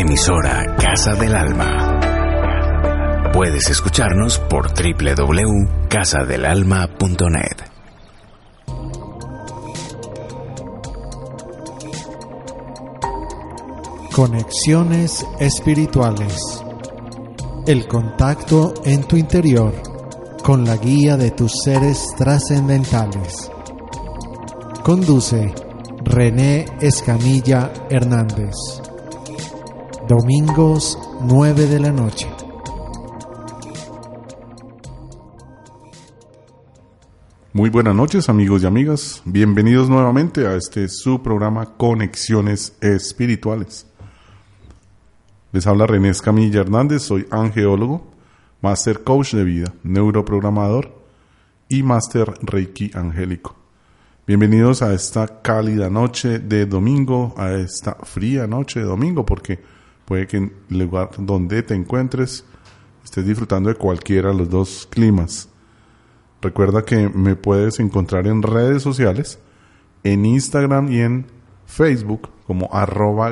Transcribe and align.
Emisora 0.00 0.76
Casa 0.76 1.14
del 1.14 1.36
Alma. 1.36 2.00
Puedes 3.34 3.68
escucharnos 3.68 4.38
por 4.38 4.72
www.casadelalma.net. 4.72 7.58
Conexiones 14.10 15.26
espirituales. 15.38 16.64
El 17.66 17.86
contacto 17.86 18.72
en 18.86 19.04
tu 19.04 19.18
interior 19.18 19.74
con 20.42 20.64
la 20.64 20.78
guía 20.78 21.18
de 21.18 21.32
tus 21.32 21.52
seres 21.62 22.06
trascendentales. 22.16 23.50
Conduce 24.82 25.52
René 26.04 26.64
Escamilla 26.80 27.70
Hernández. 27.90 28.54
Domingos 30.10 30.98
9 31.22 31.68
de 31.68 31.78
la 31.78 31.92
noche. 31.92 32.28
Muy 37.52 37.70
buenas 37.70 37.94
noches 37.94 38.28
amigos 38.28 38.64
y 38.64 38.66
amigas, 38.66 39.22
bienvenidos 39.24 39.88
nuevamente 39.88 40.48
a 40.48 40.56
este 40.56 40.88
su 40.88 41.22
programa 41.22 41.76
Conexiones 41.76 42.76
Espirituales. 42.80 43.86
Les 45.52 45.64
habla 45.68 45.86
René 45.86 46.08
Escamilla 46.08 46.62
Hernández, 46.62 47.02
soy 47.02 47.28
angeólogo, 47.30 48.04
Master 48.62 49.04
Coach 49.04 49.34
de 49.34 49.44
Vida, 49.44 49.72
neuroprogramador 49.84 50.92
y 51.68 51.84
Master 51.84 52.34
Reiki 52.42 52.90
Angélico. 52.94 53.54
Bienvenidos 54.26 54.82
a 54.82 54.92
esta 54.92 55.40
cálida 55.40 55.88
noche 55.88 56.40
de 56.40 56.66
domingo, 56.66 57.32
a 57.36 57.52
esta 57.52 57.94
fría 58.02 58.48
noche 58.48 58.80
de 58.80 58.86
domingo, 58.86 59.24
porque 59.24 59.60
Puede 60.10 60.26
que 60.26 60.36
en 60.38 60.52
el 60.70 60.80
lugar 60.80 61.10
donde 61.18 61.62
te 61.62 61.72
encuentres 61.72 62.44
estés 63.04 63.24
disfrutando 63.24 63.68
de 63.68 63.76
cualquiera 63.76 64.30
de 64.30 64.38
los 64.38 64.50
dos 64.50 64.88
climas. 64.90 65.48
Recuerda 66.42 66.84
que 66.84 67.08
me 67.08 67.36
puedes 67.36 67.78
encontrar 67.78 68.26
en 68.26 68.42
redes 68.42 68.82
sociales, 68.82 69.38
en 70.02 70.26
Instagram 70.26 70.90
y 70.90 70.98
en 70.98 71.26
Facebook 71.64 72.28
como 72.48 72.68
arroba 72.72 73.30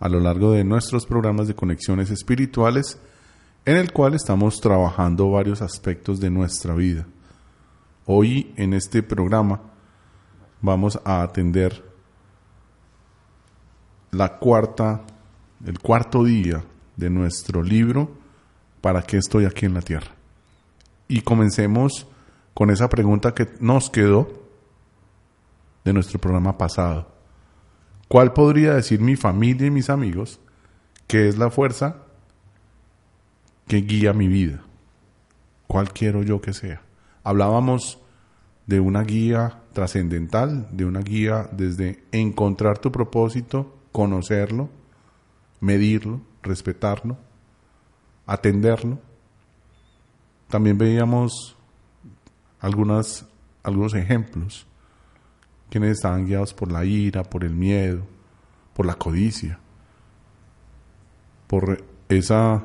a 0.00 0.08
lo 0.08 0.20
largo 0.20 0.52
de 0.52 0.64
nuestros 0.64 1.06
programas 1.06 1.48
de 1.48 1.54
conexiones 1.54 2.10
espirituales, 2.10 2.98
en 3.64 3.76
el 3.76 3.92
cual 3.92 4.14
estamos 4.14 4.60
trabajando 4.60 5.30
varios 5.30 5.62
aspectos 5.62 6.20
de 6.20 6.30
nuestra 6.30 6.74
vida. 6.74 7.06
Hoy 8.06 8.52
en 8.56 8.74
este 8.74 9.02
programa 9.02 9.60
vamos 10.62 10.98
a 11.04 11.22
atender 11.22 11.84
la 14.10 14.38
cuarta, 14.38 15.02
el 15.64 15.78
cuarto 15.80 16.24
día 16.24 16.64
de 16.96 17.10
nuestro 17.10 17.62
libro 17.62 18.18
¿Para 18.80 19.02
qué 19.02 19.16
estoy 19.16 19.44
aquí 19.44 19.66
en 19.66 19.74
la 19.74 19.82
tierra? 19.82 20.12
Y 21.08 21.22
comencemos 21.22 22.06
con 22.54 22.70
esa 22.70 22.88
pregunta 22.88 23.34
que 23.34 23.48
nos 23.60 23.90
quedó 23.90 24.37
de 25.88 25.94
nuestro 25.94 26.20
programa 26.20 26.58
pasado. 26.58 27.10
¿Cuál 28.08 28.34
podría 28.34 28.74
decir 28.74 29.00
mi 29.00 29.16
familia 29.16 29.66
y 29.66 29.70
mis 29.70 29.88
amigos 29.88 30.38
que 31.06 31.28
es 31.28 31.38
la 31.38 31.50
fuerza 31.50 32.02
que 33.66 33.78
guía 33.78 34.12
mi 34.12 34.28
vida? 34.28 34.60
¿Cuál 35.66 35.90
quiero 35.92 36.22
yo 36.22 36.42
que 36.42 36.52
sea? 36.52 36.82
Hablábamos 37.24 37.98
de 38.66 38.80
una 38.80 39.02
guía 39.02 39.62
trascendental, 39.72 40.68
de 40.72 40.84
una 40.84 41.00
guía 41.00 41.48
desde 41.52 42.04
encontrar 42.12 42.78
tu 42.78 42.92
propósito, 42.92 43.78
conocerlo, 43.90 44.68
medirlo, 45.60 46.20
respetarlo, 46.42 47.16
atenderlo. 48.26 48.98
También 50.48 50.76
veíamos 50.76 51.56
algunas, 52.60 53.26
algunos 53.62 53.94
ejemplos 53.94 54.66
quienes 55.70 55.92
estaban 55.92 56.26
guiados 56.26 56.54
por 56.54 56.72
la 56.72 56.84
ira, 56.84 57.22
por 57.22 57.44
el 57.44 57.54
miedo, 57.54 58.02
por 58.74 58.86
la 58.86 58.94
codicia, 58.94 59.58
por 61.46 61.84
esa 62.08 62.64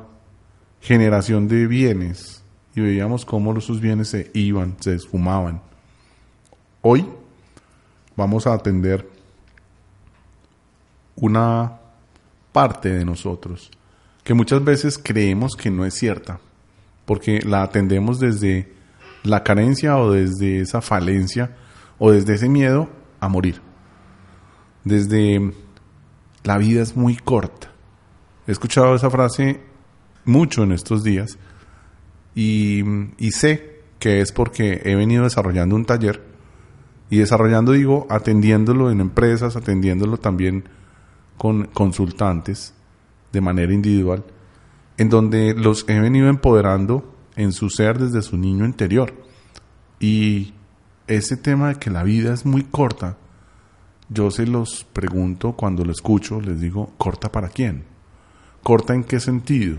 generación 0.80 1.48
de 1.48 1.66
bienes 1.66 2.42
y 2.74 2.80
veíamos 2.80 3.24
cómo 3.24 3.58
sus 3.60 3.80
bienes 3.80 4.08
se 4.08 4.30
iban, 4.34 4.76
se 4.80 4.94
esfumaban. 4.94 5.62
Hoy 6.82 7.06
vamos 8.16 8.46
a 8.46 8.54
atender 8.54 9.08
una 11.16 11.80
parte 12.52 12.90
de 12.90 13.04
nosotros 13.04 13.70
que 14.22 14.34
muchas 14.34 14.64
veces 14.64 14.98
creemos 14.98 15.54
que 15.54 15.70
no 15.70 15.84
es 15.84 15.94
cierta, 15.94 16.40
porque 17.04 17.40
la 17.40 17.62
atendemos 17.62 18.18
desde 18.18 18.72
la 19.22 19.42
carencia 19.42 19.98
o 19.98 20.10
desde 20.10 20.60
esa 20.60 20.80
falencia 20.80 21.56
o 21.98 22.10
desde 22.10 22.34
ese 22.34 22.48
miedo 22.48 22.88
a 23.20 23.28
morir. 23.28 23.60
Desde 24.84 25.52
la 26.42 26.58
vida 26.58 26.82
es 26.82 26.96
muy 26.96 27.16
corta. 27.16 27.70
He 28.46 28.52
escuchado 28.52 28.94
esa 28.94 29.10
frase 29.10 29.60
mucho 30.24 30.62
en 30.62 30.72
estos 30.72 31.02
días 31.02 31.38
y, 32.34 32.82
sé 33.30 33.82
que 33.98 34.20
es 34.20 34.32
porque 34.32 34.82
he 34.84 34.94
venido 34.94 35.24
desarrollando 35.24 35.76
un 35.76 35.84
taller 35.84 36.22
y 37.10 37.18
desarrollando 37.18 37.72
digo 37.72 38.06
atendiéndolo 38.10 38.90
en 38.90 39.00
empresas, 39.00 39.56
atendiéndolo 39.56 40.18
también 40.18 40.64
con 41.38 41.64
consultantes 41.66 42.74
de 43.32 43.40
manera 43.40 43.72
individual, 43.72 44.24
en 44.98 45.08
donde 45.08 45.54
los 45.54 45.88
he 45.88 45.98
venido 46.00 46.28
empoderando 46.28 47.14
en 47.36 47.52
su 47.52 47.70
ser 47.70 47.98
desde 47.98 48.22
su 48.22 48.36
niño 48.36 48.64
interior. 48.64 49.14
Y 50.00 50.53
ese 51.06 51.36
tema 51.36 51.68
de 51.68 51.74
que 51.76 51.90
la 51.90 52.02
vida 52.02 52.32
es 52.32 52.46
muy 52.46 52.64
corta, 52.64 53.16
yo 54.08 54.30
se 54.30 54.46
los 54.46 54.84
pregunto 54.92 55.52
cuando 55.52 55.84
lo 55.84 55.92
escucho, 55.92 56.40
les 56.40 56.60
digo, 56.60 56.92
¿corta 56.98 57.30
para 57.30 57.48
quién? 57.48 57.84
¿Corta 58.62 58.94
en 58.94 59.04
qué 59.04 59.20
sentido? 59.20 59.78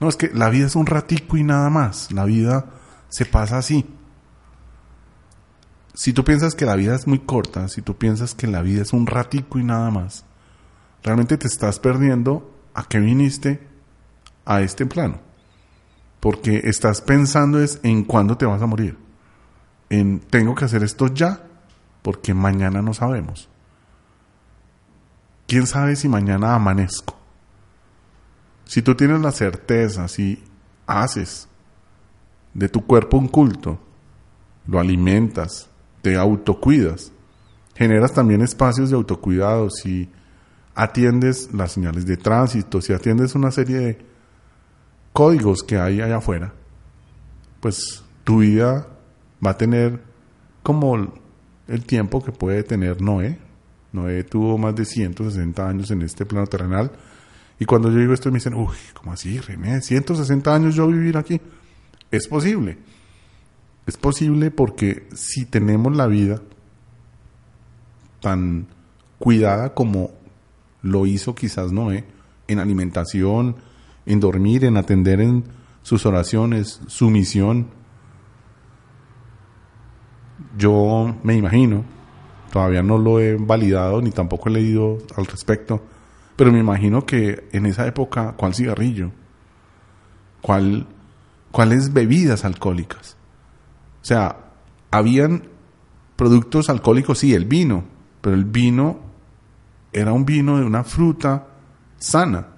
No, 0.00 0.08
es 0.08 0.16
que 0.16 0.30
la 0.32 0.50
vida 0.50 0.66
es 0.66 0.76
un 0.76 0.86
ratico 0.86 1.36
y 1.36 1.44
nada 1.44 1.70
más, 1.70 2.10
la 2.12 2.24
vida 2.24 2.66
se 3.08 3.24
pasa 3.24 3.58
así. 3.58 3.86
Si 5.94 6.12
tú 6.12 6.24
piensas 6.24 6.54
que 6.54 6.64
la 6.64 6.74
vida 6.74 6.94
es 6.94 7.06
muy 7.06 7.20
corta, 7.20 7.68
si 7.68 7.82
tú 7.82 7.96
piensas 7.96 8.34
que 8.34 8.46
la 8.46 8.62
vida 8.62 8.82
es 8.82 8.92
un 8.92 9.06
ratico 9.06 9.58
y 9.58 9.64
nada 9.64 9.90
más, 9.90 10.24
realmente 11.02 11.36
te 11.36 11.46
estás 11.46 11.78
perdiendo 11.78 12.50
a 12.74 12.84
qué 12.84 12.98
viniste 12.98 13.66
a 14.44 14.62
este 14.62 14.86
plano. 14.86 15.20
Porque 16.20 16.62
estás 16.64 17.02
pensando 17.02 17.60
es 17.60 17.78
en 17.82 18.04
cuándo 18.04 18.36
te 18.36 18.46
vas 18.46 18.62
a 18.62 18.66
morir 18.66 18.96
en 19.92 20.20
tengo 20.20 20.54
que 20.54 20.64
hacer 20.64 20.82
esto 20.82 21.08
ya, 21.08 21.42
porque 22.00 22.32
mañana 22.32 22.80
no 22.80 22.94
sabemos. 22.94 23.50
¿Quién 25.46 25.66
sabe 25.66 25.96
si 25.96 26.08
mañana 26.08 26.54
amanezco? 26.54 27.14
Si 28.64 28.80
tú 28.80 28.94
tienes 28.94 29.20
la 29.20 29.32
certeza, 29.32 30.08
si 30.08 30.42
haces 30.86 31.46
de 32.54 32.70
tu 32.70 32.86
cuerpo 32.86 33.18
un 33.18 33.28
culto, 33.28 33.78
lo 34.66 34.80
alimentas, 34.80 35.68
te 36.00 36.16
autocuidas, 36.16 37.12
generas 37.74 38.14
también 38.14 38.40
espacios 38.40 38.88
de 38.88 38.96
autocuidado, 38.96 39.68
si 39.68 40.10
atiendes 40.74 41.52
las 41.52 41.72
señales 41.72 42.06
de 42.06 42.16
tránsito, 42.16 42.80
si 42.80 42.94
atiendes 42.94 43.34
una 43.34 43.50
serie 43.50 43.76
de 43.76 44.06
códigos 45.12 45.62
que 45.62 45.78
hay 45.78 46.00
allá 46.00 46.16
afuera, 46.16 46.54
pues 47.60 48.02
tu 48.24 48.38
vida 48.38 48.86
va 49.44 49.50
a 49.50 49.58
tener 49.58 50.02
como 50.62 51.12
el 51.68 51.84
tiempo 51.84 52.22
que 52.22 52.32
puede 52.32 52.62
tener 52.62 53.00
Noé. 53.00 53.38
Noé 53.92 54.24
tuvo 54.24 54.58
más 54.58 54.74
de 54.74 54.84
160 54.84 55.68
años 55.68 55.90
en 55.90 56.02
este 56.02 56.24
plano 56.24 56.46
terrenal. 56.46 56.92
Y 57.58 57.64
cuando 57.64 57.90
yo 57.90 57.98
digo 57.98 58.12
esto 58.12 58.30
me 58.30 58.38
dicen, 58.38 58.54
uy, 58.54 58.76
¿cómo 58.94 59.12
así, 59.12 59.38
René? 59.38 59.80
160 59.80 60.54
años 60.54 60.74
yo 60.74 60.86
vivir 60.86 61.16
aquí. 61.16 61.40
Es 62.10 62.26
posible. 62.26 62.78
Es 63.86 63.96
posible 63.96 64.50
porque 64.50 65.08
si 65.14 65.44
tenemos 65.44 65.96
la 65.96 66.06
vida 66.06 66.40
tan 68.20 68.68
cuidada 69.18 69.74
como 69.74 70.10
lo 70.82 71.06
hizo 71.06 71.34
quizás 71.34 71.72
Noé, 71.72 72.04
en 72.48 72.58
alimentación, 72.58 73.56
en 74.06 74.20
dormir, 74.20 74.64
en 74.64 74.76
atender 74.76 75.20
en 75.20 75.44
sus 75.82 76.06
oraciones, 76.06 76.80
su 76.86 77.10
misión. 77.10 77.68
Yo 80.56 81.16
me 81.22 81.36
imagino, 81.36 81.84
todavía 82.52 82.82
no 82.82 82.98
lo 82.98 83.20
he 83.20 83.36
validado 83.36 84.02
ni 84.02 84.10
tampoco 84.10 84.48
he 84.48 84.52
leído 84.52 84.98
al 85.16 85.26
respecto, 85.26 85.82
pero 86.36 86.52
me 86.52 86.58
imagino 86.58 87.06
que 87.06 87.48
en 87.52 87.66
esa 87.66 87.86
época, 87.86 88.34
¿cuál 88.36 88.54
cigarrillo? 88.54 89.10
¿Cuál, 90.40 90.86
¿Cuáles 91.50 91.92
bebidas 91.92 92.44
alcohólicas? 92.44 93.16
O 94.02 94.04
sea, 94.04 94.36
habían 94.90 95.44
productos 96.16 96.68
alcohólicos, 96.68 97.18
sí, 97.18 97.34
el 97.34 97.44
vino, 97.44 97.84
pero 98.20 98.34
el 98.34 98.44
vino 98.44 99.00
era 99.92 100.12
un 100.12 100.24
vino 100.24 100.58
de 100.58 100.64
una 100.64 100.84
fruta 100.84 101.48
sana. 101.98 102.48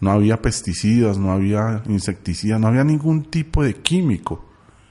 No 0.00 0.10
había 0.10 0.40
pesticidas, 0.40 1.18
no 1.18 1.32
había 1.32 1.82
insecticidas, 1.86 2.60
no 2.60 2.68
había 2.68 2.84
ningún 2.84 3.24
tipo 3.24 3.62
de 3.62 3.74
químico. 3.74 4.44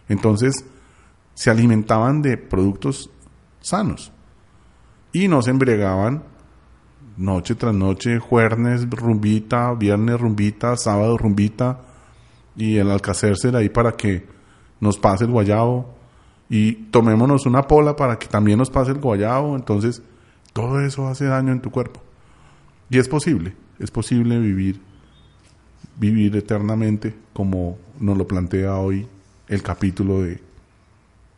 Entonces, 0.09 0.65
se 1.37 1.51
alimentaban 1.51 2.23
de 2.23 2.35
productos 2.35 3.11
sanos. 3.61 4.11
Y 5.13 5.27
no 5.27 5.43
se 5.43 5.51
embriagaban 5.51 6.23
noche 7.15 7.53
tras 7.53 7.75
noche, 7.75 8.17
jueves 8.17 8.89
rumbita, 8.89 9.71
viernes 9.75 10.19
rumbita, 10.19 10.75
sábado 10.77 11.15
rumbita, 11.15 11.81
y 12.55 12.77
el 12.77 12.89
alcacerse 12.89 13.55
ahí 13.55 13.69
para 13.69 13.91
que 13.91 14.25
nos 14.79 14.97
pase 14.97 15.25
el 15.25 15.31
guayabo, 15.31 15.93
y 16.49 16.71
tomémonos 16.89 17.45
una 17.45 17.67
pola 17.67 17.95
para 17.95 18.17
que 18.17 18.25
también 18.25 18.57
nos 18.57 18.71
pase 18.71 18.89
el 18.89 18.99
guayabo. 18.99 19.55
Entonces, 19.55 20.01
todo 20.53 20.81
eso 20.81 21.07
hace 21.07 21.25
daño 21.25 21.51
en 21.51 21.61
tu 21.61 21.69
cuerpo. 21.69 22.01
Y 22.89 22.97
es 22.97 23.07
posible, 23.07 23.53
es 23.77 23.91
posible 23.91 24.39
vivir, 24.39 24.81
vivir 25.99 26.35
eternamente 26.35 27.15
como 27.31 27.77
nos 27.99 28.17
lo 28.17 28.25
plantea 28.25 28.77
hoy 28.77 29.07
el 29.47 29.61
capítulo 29.61 30.23
de 30.23 30.46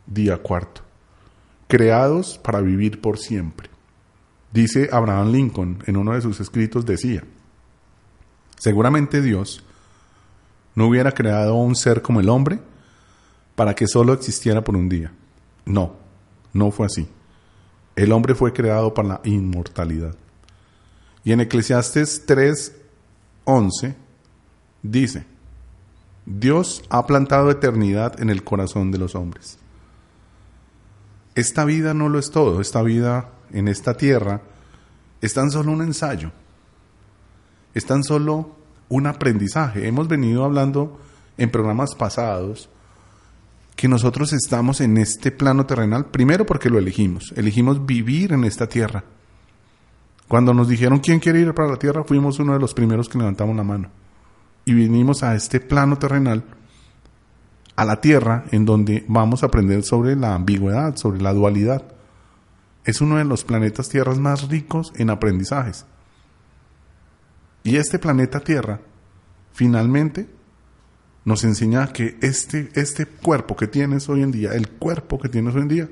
día 0.10 0.38
cuarto. 0.38 0.82
Creados 1.68 2.38
para 2.38 2.62
vivir 2.62 3.00
por 3.00 3.18
siempre. 3.18 3.70
Dice 4.52 4.90
Abraham 4.92 5.32
Lincoln 5.32 5.84
en 5.86 5.96
uno 5.96 6.14
de 6.14 6.22
sus 6.22 6.40
escritos, 6.40 6.86
decía, 6.86 7.24
seguramente 8.58 9.22
Dios 9.22 9.64
no 10.76 10.88
hubiera 10.88 11.12
creado 11.12 11.56
un 11.56 11.76
ser 11.76 12.02
como 12.02 12.20
el 12.20 12.30
hombre 12.30 12.60
para 13.56 13.76
que 13.76 13.88
solo 13.88 14.14
existiera 14.14 14.64
por 14.64 14.76
un 14.76 14.90
día. 14.90 15.12
No, 15.66 15.96
no 16.54 16.72
fue 16.72 16.88
así. 16.88 17.08
El 17.96 18.12
hombre 18.12 18.34
fue 18.34 18.54
creado 18.54 18.94
para 18.94 19.08
la 19.08 19.22
inmortalidad. 19.24 20.16
Y 21.24 21.34
en 21.34 21.42
Eclesiastes 21.42 22.26
3:11 22.26 23.96
dice, 24.82 25.26
Dios 26.26 26.82
ha 26.90 27.06
plantado 27.06 27.52
eternidad 27.52 28.20
en 28.22 28.30
el 28.30 28.44
corazón 28.44 28.92
de 28.92 28.98
los 28.98 29.16
hombres. 29.16 29.60
Esta 31.40 31.64
vida 31.64 31.94
no 31.94 32.10
lo 32.10 32.20
es 32.20 32.32
todo, 32.32 32.60
esta 32.60 32.82
vida 32.82 33.30
en 33.54 33.70
esta 33.70 33.94
tierra 33.94 34.42
es 35.22 35.34
tan 35.34 35.50
solo 35.52 35.72
un 35.72 35.82
ensayo, 35.82 36.34
es 37.74 37.86
tan 37.86 38.04
solo 38.04 38.58
un 38.90 39.08
aprendizaje. 39.08 39.88
Hemos 39.88 40.10
venido 40.10 40.44
hablando 40.44 41.00
en 41.38 41.50
programas 41.50 41.96
pasados 41.96 42.70
que 43.78 43.88
nosotros 43.88 44.34
estamos 44.34 44.82
en 44.82 44.98
este 44.98 45.32
plano 45.32 45.66
terrenal, 45.66 46.08
primero 46.08 46.46
porque 46.46 46.70
lo 46.70 46.78
elegimos, 46.78 47.34
elegimos 47.38 47.86
vivir 47.86 48.34
en 48.34 48.44
esta 48.44 48.68
tierra. 48.68 49.06
Cuando 50.28 50.54
nos 50.54 50.68
dijeron 50.68 51.00
quién 51.00 51.22
quiere 51.22 51.40
ir 51.40 51.54
para 51.54 51.70
la 51.70 51.80
tierra, 51.80 52.04
fuimos 52.04 52.38
uno 52.40 52.52
de 52.52 52.60
los 52.60 52.74
primeros 52.74 53.08
que 53.08 53.18
levantamos 53.18 53.56
la 53.56 53.64
mano. 53.64 53.90
Y 54.66 54.74
vinimos 54.74 55.24
a 55.24 55.36
este 55.36 55.62
plano 55.62 55.98
terrenal, 55.98 56.44
a 57.80 57.86
la 57.86 58.02
tierra, 58.02 58.44
en 58.52 58.66
donde 58.66 59.06
vamos 59.08 59.42
a 59.42 59.46
aprender 59.46 59.84
sobre 59.84 60.18
la 60.18 60.36
ambigüedad, 60.36 60.98
sobre 60.98 61.22
la 61.22 61.32
dualidad. 61.32 61.82
Es 62.84 63.00
uno 63.00 63.16
de 63.16 63.24
los 63.24 63.46
planetas 63.46 63.88
tierras 63.88 64.20
más 64.20 64.50
ricos 64.50 64.92
en 64.98 65.10
aprendizajes. 65.10 65.86
Y 67.64 67.78
este 67.78 67.98
planeta 67.98 68.42
Tierra, 68.42 68.82
finalmente, 69.54 70.30
nos 71.24 71.46
enseña 71.46 71.94
que 71.94 72.18
este, 72.22 72.70
este 72.74 73.06
cuerpo 73.06 73.56
que 73.56 73.68
tienes 73.68 74.10
hoy 74.10 74.24
en 74.24 74.32
día, 74.32 74.52
el 74.52 74.68
cuerpo 74.68 75.18
que 75.18 75.30
tienes 75.30 75.56
hoy 75.56 75.62
en 75.62 75.68
día, 75.70 75.90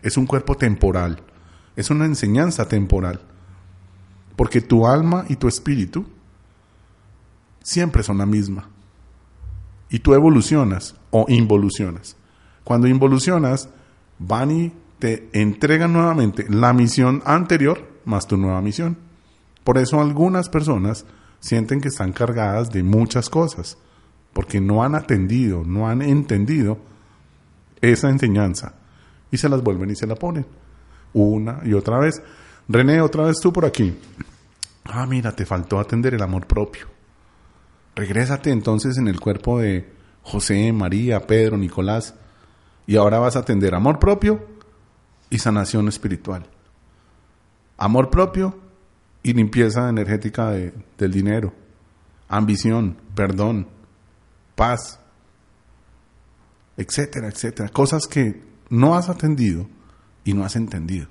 es 0.00 0.16
un 0.16 0.24
cuerpo 0.24 0.56
temporal, 0.56 1.20
es 1.76 1.90
una 1.90 2.06
enseñanza 2.06 2.68
temporal. 2.68 3.20
Porque 4.34 4.62
tu 4.62 4.86
alma 4.86 5.26
y 5.28 5.36
tu 5.36 5.46
espíritu 5.46 6.06
siempre 7.62 8.02
son 8.02 8.16
la 8.16 8.24
misma. 8.24 8.70
Y 9.90 9.98
tú 9.98 10.14
evolucionas 10.14 10.94
o 11.10 11.26
involucionas. 11.28 12.16
Cuando 12.64 12.86
involucionas, 12.86 13.68
van 14.18 14.50
y 14.50 14.72
te 14.98 15.28
entregan 15.32 15.92
nuevamente 15.92 16.46
la 16.48 16.72
misión 16.72 17.22
anterior 17.24 17.86
más 18.04 18.26
tu 18.26 18.36
nueva 18.36 18.60
misión. 18.60 18.96
Por 19.64 19.78
eso 19.78 20.00
algunas 20.00 20.48
personas 20.48 21.04
sienten 21.40 21.80
que 21.80 21.88
están 21.88 22.12
cargadas 22.12 22.70
de 22.70 22.82
muchas 22.82 23.28
cosas 23.28 23.78
porque 24.32 24.60
no 24.60 24.82
han 24.82 24.94
atendido, 24.94 25.62
no 25.64 25.88
han 25.88 26.02
entendido 26.02 26.78
esa 27.80 28.08
enseñanza 28.08 28.74
y 29.30 29.36
se 29.36 29.48
las 29.48 29.62
vuelven 29.62 29.90
y 29.90 29.96
se 29.96 30.06
la 30.06 30.14
ponen 30.14 30.46
una 31.12 31.60
y 31.64 31.74
otra 31.74 31.98
vez. 31.98 32.22
René, 32.68 33.00
otra 33.00 33.24
vez 33.24 33.36
tú 33.40 33.52
por 33.52 33.64
aquí. 33.64 33.96
Ah, 34.84 35.06
mira, 35.06 35.32
te 35.32 35.46
faltó 35.46 35.78
atender 35.78 36.14
el 36.14 36.22
amor 36.22 36.46
propio. 36.46 36.86
Regrésate 37.94 38.50
entonces 38.50 38.96
en 38.98 39.08
el 39.08 39.20
cuerpo 39.20 39.58
de 39.58 39.90
José, 40.28 40.72
María, 40.72 41.26
Pedro, 41.26 41.56
Nicolás 41.56 42.14
y 42.86 42.96
ahora 42.96 43.18
vas 43.18 43.36
a 43.36 43.40
atender 43.40 43.74
amor 43.74 43.98
propio 43.98 44.46
y 45.30 45.38
sanación 45.38 45.88
espiritual. 45.88 46.46
Amor 47.78 48.10
propio 48.10 48.58
y 49.22 49.32
limpieza 49.32 49.88
energética 49.88 50.50
del 50.50 51.12
dinero. 51.12 51.54
Ambición, 52.28 52.98
perdón, 53.14 53.68
paz, 54.54 55.00
etcétera, 56.76 57.28
etcétera. 57.28 57.70
Cosas 57.70 58.06
que 58.06 58.42
no 58.68 58.96
has 58.96 59.08
atendido 59.08 59.66
y 60.24 60.34
no 60.34 60.44
has 60.44 60.56
entendido. 60.56 61.08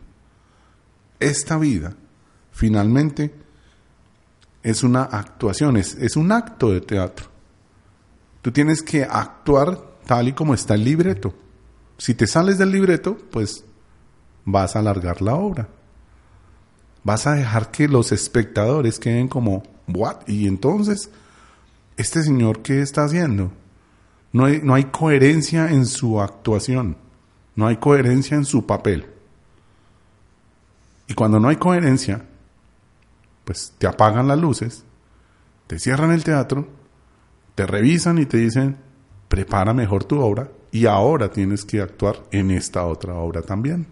Esta 1.20 1.58
vida, 1.58 1.96
finalmente, 2.52 3.34
es 4.62 4.84
una 4.84 5.04
actuación, 5.04 5.78
es, 5.78 5.96
es 5.96 6.16
un 6.16 6.32
acto 6.32 6.72
de 6.72 6.82
teatro. 6.82 7.37
Tú 8.42 8.52
tienes 8.52 8.82
que 8.82 9.04
actuar 9.04 9.82
tal 10.06 10.30
y 10.30 10.34
como 10.34 10.54
está 10.54 10.76
el 10.76 10.84
libreto. 10.84 11.34
Si 11.98 12.14
te 12.14 12.28
sales 12.28 12.58
del 12.58 12.72
libreto, 12.72 13.18
pues 13.32 13.66
vas 14.46 14.76
a 14.76 14.80
alargar 14.80 15.22
la 15.22 15.36
obra. 15.36 15.68
Vas 17.04 17.28
a 17.28 17.34
dejar 17.34 17.72
que 17.72 17.88
los 17.88 18.12
espectadores 18.12 19.00
queden 19.00 19.28
como, 19.28 19.64
¿what? 19.88 20.28
Y 20.28 20.48
entonces, 20.48 21.10
¿este 21.98 22.24
señor 22.24 22.62
qué 22.62 22.82
está 22.82 23.04
haciendo? 23.04 23.52
No 24.32 24.46
hay, 24.46 24.62
no 24.64 24.74
hay 24.76 24.86
coherencia 24.86 25.72
en 25.72 25.86
su 25.86 26.22
actuación, 26.22 26.98
no 27.56 27.68
hay 27.68 27.78
coherencia 27.78 28.36
en 28.38 28.46
su 28.46 28.66
papel. 28.66 29.08
Y 31.08 31.14
cuando 31.14 31.40
no 31.40 31.48
hay 31.48 31.56
coherencia, 31.56 32.26
pues 33.46 33.74
te 33.78 33.88
apagan 33.88 34.28
las 34.28 34.38
luces, 34.38 34.84
te 35.68 35.80
cierran 35.80 36.12
el 36.12 36.24
teatro, 36.24 36.68
te 37.58 37.66
revisan 37.66 38.20
y 38.20 38.28
te 38.28 38.38
dicen, 38.38 38.78
prepara 39.28 39.74
mejor 39.74 40.04
tu 40.04 40.20
obra 40.20 40.52
y 40.72 40.86
ahora 40.86 41.32
tienes 41.32 41.66
que 41.66 41.82
actuar 41.82 42.24
en 42.32 42.52
esta 42.52 42.86
otra 42.86 43.16
obra 43.16 43.42
también. 43.42 43.88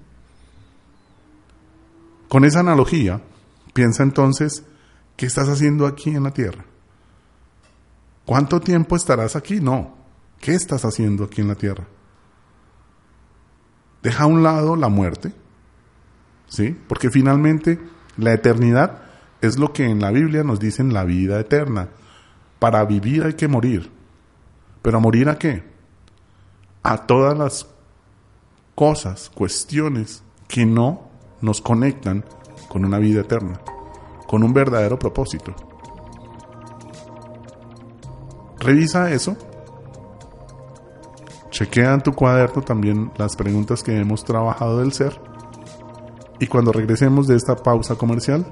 Con 2.30 2.46
esa 2.46 2.60
analogía, 2.60 3.24
piensa 3.74 4.04
entonces, 4.04 4.64
¿qué 5.16 5.26
estás 5.26 5.50
haciendo 5.50 5.88
aquí 5.88 6.12
en 6.12 6.22
la 6.22 6.30
tierra? 6.30 6.64
¿Cuánto 8.24 8.60
tiempo 8.62 8.96
estarás 8.96 9.36
aquí? 9.36 9.60
No. 9.60 9.98
¿Qué 10.40 10.54
estás 10.54 10.86
haciendo 10.86 11.24
aquí 11.24 11.42
en 11.42 11.48
la 11.48 11.56
tierra? 11.56 11.88
Deja 14.04 14.26
a 14.26 14.28
un 14.28 14.44
lado 14.44 14.76
la 14.76 14.90
muerte, 14.90 15.34
¿sí? 16.50 16.78
Porque 16.88 17.10
finalmente 17.10 17.80
la 18.16 18.32
eternidad 18.32 19.02
es 19.42 19.58
lo 19.58 19.74
que 19.74 19.86
en 19.86 20.02
la 20.02 20.12
Biblia 20.12 20.44
nos 20.44 20.60
dicen 20.60 20.94
la 20.94 21.04
vida 21.04 21.40
eterna. 21.40 21.90
Para 22.66 22.84
vivir 22.84 23.24
hay 23.24 23.34
que 23.34 23.48
morir. 23.48 23.92
¿Pero 24.82 24.98
a 24.98 25.00
morir 25.00 25.30
a 25.30 25.38
qué? 25.38 25.64
A 26.82 27.06
todas 27.06 27.38
las 27.38 27.68
cosas, 28.74 29.30
cuestiones 29.30 30.24
que 30.48 30.66
no 30.66 31.04
nos 31.42 31.62
conectan 31.62 32.26
con 32.68 32.84
una 32.84 32.98
vida 32.98 33.22
eterna, 33.22 33.62
con 34.26 34.44
un 34.44 34.52
verdadero 34.52 34.98
propósito. 34.98 35.54
Revisa 38.58 39.12
eso. 39.12 39.38
Chequea 41.52 41.94
en 41.94 42.02
tu 42.02 42.14
cuaderno 42.14 42.64
también 42.64 43.12
las 43.16 43.36
preguntas 43.36 43.84
que 43.84 43.96
hemos 43.96 44.26
trabajado 44.26 44.80
del 44.80 44.92
ser. 44.92 45.22
Y 46.40 46.48
cuando 46.48 46.72
regresemos 46.72 47.28
de 47.28 47.36
esta 47.36 47.58
pausa 47.58 47.94
comercial, 47.94 48.44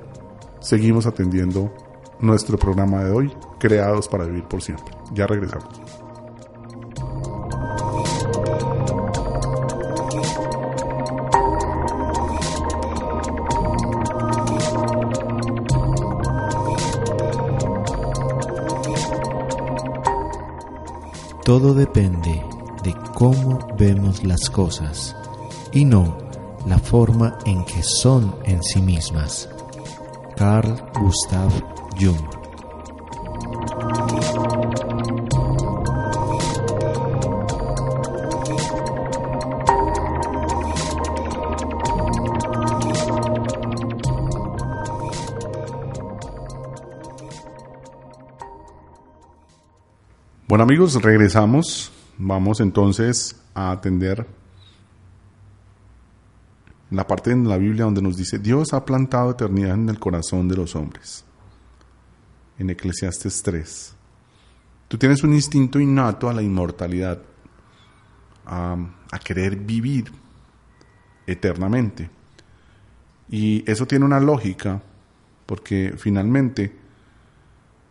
seguimos 0.60 1.08
atendiendo 1.08 1.74
nuestro 2.20 2.58
programa 2.58 3.04
de 3.04 3.12
hoy, 3.12 3.34
Creados 3.60 4.08
para 4.08 4.26
Vivir 4.26 4.44
por 4.44 4.62
Siempre. 4.62 4.94
Ya 5.14 5.28
regresamos. 5.28 5.82
Todo 21.44 21.74
depende 21.74 22.42
de 22.84 22.96
cómo 23.14 23.68
vemos 23.78 24.24
las 24.24 24.50
cosas 24.50 25.14
y 25.74 25.84
no 25.84 26.18
la 26.66 26.80
forma 26.80 27.38
en 27.46 27.66
que 27.66 27.84
son 27.84 28.34
en 28.46 28.64
sí 28.64 28.82
mismas. 28.82 29.50
Carl 30.38 30.82
Gustav 31.00 31.73
Bueno 50.48 50.66
amigos, 50.66 51.02
regresamos. 51.02 51.92
Vamos 52.18 52.60
entonces 52.60 53.36
a 53.56 53.72
atender 53.72 54.28
la 56.92 57.08
parte 57.08 57.32
en 57.32 57.50
la 57.50 57.58
Biblia 57.58 57.86
donde 57.86 58.04
nos 58.04 58.18
dice, 58.18 58.38
Dios 58.38 58.74
ha 58.74 58.86
plantado 58.86 59.32
eternidad 59.32 59.74
en 59.74 59.90
el 59.90 60.00
corazón 60.00 60.48
de 60.48 60.56
los 60.56 60.76
hombres. 60.76 61.26
En 62.60 62.70
Eclesiastes 62.70 63.42
3. 63.42 63.96
Tú 64.88 64.98
tienes 64.98 65.24
un 65.24 65.34
instinto 65.34 65.80
innato 65.80 66.30
a 66.30 66.34
la 66.34 66.42
inmortalidad, 66.44 67.20
a, 68.46 68.78
a 69.12 69.20
querer 69.20 69.56
vivir 69.56 70.12
eternamente. 71.26 72.10
Y 73.30 73.70
eso 73.70 73.88
tiene 73.88 74.06
una 74.06 74.20
lógica, 74.20 74.82
porque 75.46 75.96
finalmente, 75.98 76.76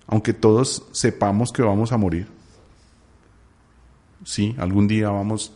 aunque 0.07 0.33
todos 0.33 0.87
sepamos 0.93 1.51
que 1.51 1.63
vamos 1.63 1.91
a 1.93 1.97
morir, 1.97 2.29
sí, 4.25 4.55
algún 4.59 4.87
día 4.87 5.11
vamos 5.11 5.53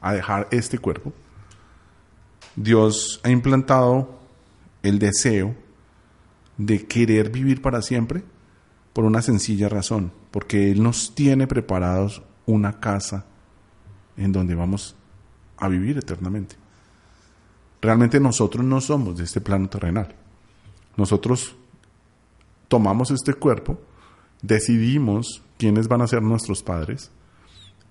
a 0.00 0.12
dejar 0.12 0.48
este 0.50 0.78
cuerpo, 0.78 1.12
Dios 2.56 3.20
ha 3.22 3.30
implantado 3.30 4.18
el 4.82 4.98
deseo 4.98 5.54
de 6.58 6.86
querer 6.86 7.30
vivir 7.30 7.62
para 7.62 7.80
siempre 7.80 8.22
por 8.92 9.04
una 9.04 9.22
sencilla 9.22 9.68
razón, 9.68 10.12
porque 10.30 10.70
Él 10.70 10.82
nos 10.82 11.14
tiene 11.14 11.46
preparados 11.46 12.22
una 12.46 12.80
casa 12.80 13.26
en 14.16 14.32
donde 14.32 14.54
vamos 14.54 14.96
a 15.56 15.68
vivir 15.68 15.98
eternamente. 15.98 16.56
Realmente 17.80 18.20
nosotros 18.20 18.64
no 18.64 18.80
somos 18.80 19.16
de 19.16 19.24
este 19.24 19.40
plano 19.40 19.68
terrenal. 19.68 20.14
Nosotros 20.96 21.56
tomamos 22.68 23.10
este 23.10 23.34
cuerpo, 23.34 23.78
decidimos 24.42 25.42
quiénes 25.58 25.88
van 25.88 26.02
a 26.02 26.06
ser 26.06 26.22
nuestros 26.22 26.62
padres 26.62 27.10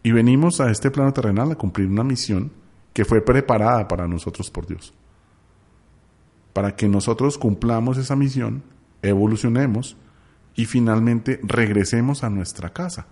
y 0.03 0.12
venimos 0.12 0.60
a 0.62 0.72
este 0.72 0.91
plano 0.91 1.13
terrenal 1.13 1.51
a 1.51 1.55
cumplir 1.55 1.88
una 1.88 2.03
misión 2.03 2.51
que 2.93 3.05
fue 3.05 3.22
preparada 3.22 3.88
para 3.88 4.08
nosotros 4.08 4.50
por 4.50 4.67
Dios. 4.67 4.93
Para 6.53 6.75
que 6.75 6.88
nosotros 6.88 7.38
cumplamos 7.38 7.98
esa 7.98 8.15
misión, 8.15 8.63
evolucionemos 9.01 9.96
y 10.55 10.65
finalmente 10.65 11.39
regresemos 11.43 12.24
a 12.24 12.29
nuestra 12.29 12.70
casa, 12.70 13.08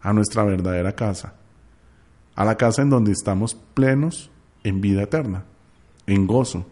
a 0.00 0.12
nuestra 0.12 0.44
verdadera 0.44 0.94
casa, 0.94 1.34
a 2.34 2.44
la 2.44 2.56
casa 2.56 2.82
en 2.82 2.90
donde 2.90 3.12
estamos 3.12 3.54
plenos 3.74 4.30
en 4.64 4.80
vida 4.80 5.02
eterna, 5.02 5.44
en 6.06 6.26
gozo. 6.26 6.66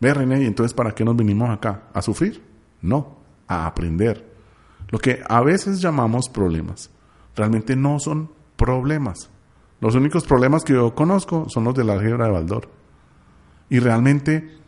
Ve, 0.00 0.14
René, 0.14 0.42
¿y 0.42 0.46
entonces 0.46 0.74
para 0.74 0.94
qué 0.94 1.04
nos 1.04 1.16
vinimos 1.16 1.50
acá? 1.50 1.84
¿A 1.92 2.02
sufrir? 2.02 2.42
No, 2.80 3.18
a 3.46 3.66
aprender. 3.66 4.32
Lo 4.88 4.98
que 4.98 5.22
a 5.28 5.40
veces 5.42 5.80
llamamos 5.80 6.28
problemas, 6.28 6.90
realmente 7.36 7.76
no 7.76 7.98
son 7.98 8.30
problemas. 8.56 9.30
Los 9.80 9.94
únicos 9.94 10.24
problemas 10.24 10.64
que 10.64 10.74
yo 10.74 10.94
conozco 10.94 11.46
son 11.48 11.64
los 11.64 11.74
de 11.74 11.84
la 11.84 11.94
álgebra 11.94 12.26
de 12.26 12.32
Baldor. 12.32 12.68
Y 13.68 13.78
realmente 13.78 14.58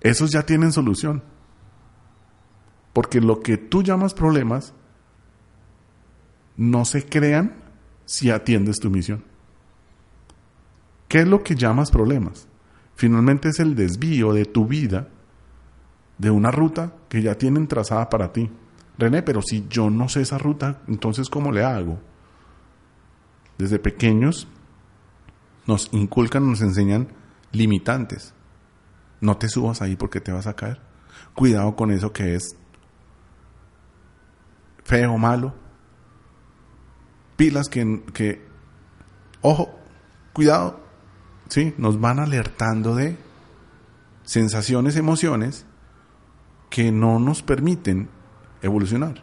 esos 0.00 0.30
ya 0.30 0.42
tienen 0.42 0.72
solución. 0.72 1.22
Porque 2.92 3.20
lo 3.20 3.40
que 3.40 3.56
tú 3.56 3.82
llamas 3.82 4.14
problemas 4.14 4.74
no 6.56 6.84
se 6.84 7.04
crean 7.04 7.54
si 8.04 8.30
atiendes 8.30 8.78
tu 8.78 8.90
misión. 8.90 9.24
¿Qué 11.08 11.20
es 11.20 11.28
lo 11.28 11.42
que 11.42 11.54
llamas 11.54 11.90
problemas? 11.90 12.48
Finalmente 12.94 13.48
es 13.48 13.60
el 13.60 13.74
desvío 13.74 14.32
de 14.32 14.44
tu 14.44 14.66
vida 14.66 15.08
de 16.18 16.30
una 16.30 16.50
ruta 16.50 16.94
que 17.08 17.22
ya 17.22 17.36
tienen 17.36 17.66
trazada 17.66 18.08
para 18.08 18.32
ti. 18.32 18.50
René, 18.98 19.22
pero 19.22 19.42
si 19.42 19.66
yo 19.68 19.90
no 19.90 20.08
sé 20.08 20.22
esa 20.22 20.38
ruta, 20.38 20.82
entonces 20.86 21.28
¿cómo 21.28 21.50
le 21.50 21.64
hago? 21.64 21.98
Desde 23.58 23.78
pequeños 23.78 24.46
nos 25.66 25.88
inculcan, 25.92 26.48
nos 26.48 26.60
enseñan 26.60 27.08
limitantes. 27.52 28.34
No 29.20 29.36
te 29.36 29.48
subas 29.48 29.82
ahí 29.82 29.96
porque 29.96 30.20
te 30.20 30.32
vas 30.32 30.46
a 30.46 30.54
caer. 30.54 30.80
Cuidado 31.34 31.76
con 31.76 31.90
eso 31.90 32.12
que 32.12 32.34
es 32.34 32.56
feo, 34.84 35.18
malo. 35.18 35.54
Pilas 37.36 37.68
que, 37.68 38.02
que 38.12 38.42
ojo, 39.40 39.70
cuidado. 40.32 40.80
Sí, 41.48 41.74
nos 41.76 42.00
van 42.00 42.18
alertando 42.18 42.94
de 42.94 43.16
sensaciones, 44.24 44.96
emociones 44.96 45.66
que 46.70 46.90
no 46.90 47.18
nos 47.18 47.42
permiten 47.42 48.08
evolucionar. 48.62 49.22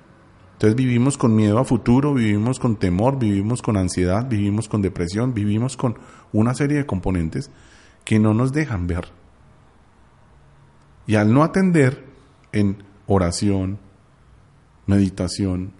Entonces 0.53 0.75
vivimos 0.75 1.17
con 1.17 1.35
miedo 1.35 1.57
a 1.57 1.65
futuro, 1.65 2.13
vivimos 2.13 2.59
con 2.59 2.75
temor, 2.75 3.17
vivimos 3.17 3.61
con 3.61 3.77
ansiedad, 3.77 4.27
vivimos 4.27 4.67
con 4.67 4.81
depresión, 4.81 5.33
vivimos 5.33 5.77
con 5.77 5.97
una 6.33 6.53
serie 6.53 6.77
de 6.77 6.85
componentes 6.85 7.49
que 8.03 8.19
no 8.19 8.33
nos 8.33 8.51
dejan 8.51 8.85
ver. 8.85 9.07
Y 11.07 11.15
al 11.15 11.33
no 11.33 11.43
atender 11.43 12.05
en 12.51 12.83
oración, 13.07 13.79
meditación, 14.89 15.71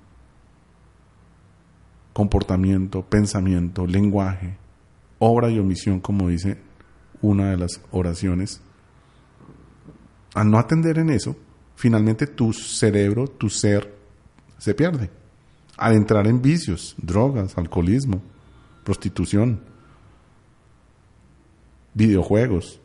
comportamiento, 2.14 3.04
pensamiento, 3.04 3.88
lenguaje, 3.88 4.56
obra 5.18 5.50
y 5.50 5.58
omisión, 5.58 6.00
como 6.00 6.30
dice 6.30 6.60
una 7.22 7.50
de 7.50 7.58
las 7.58 7.82
oraciones, 7.90 8.62
al 10.36 10.52
no 10.52 10.60
atender 10.60 11.00
en 11.00 11.10
eso, 11.10 11.36
finalmente 11.76 12.28
tu 12.28 12.54
cerebro, 12.54 13.28
tu 13.28 13.50
ser, 13.50 13.98
se 14.60 14.76
pierde. 14.76 15.10
Al 15.76 15.96
entrar 15.96 16.28
en 16.28 16.40
vicios, 16.40 16.96
drogas, 17.02 17.58
alcoholismo, 17.58 18.22
prostitución, 18.84 19.62
videojuegos, 21.96 22.80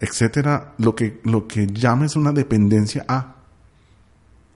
etcétera, 0.00 0.72
lo 0.78 0.94
que, 0.94 1.20
lo 1.24 1.46
que 1.46 1.66
llames 1.66 2.16
una 2.16 2.32
dependencia 2.32 3.04
a. 3.06 3.33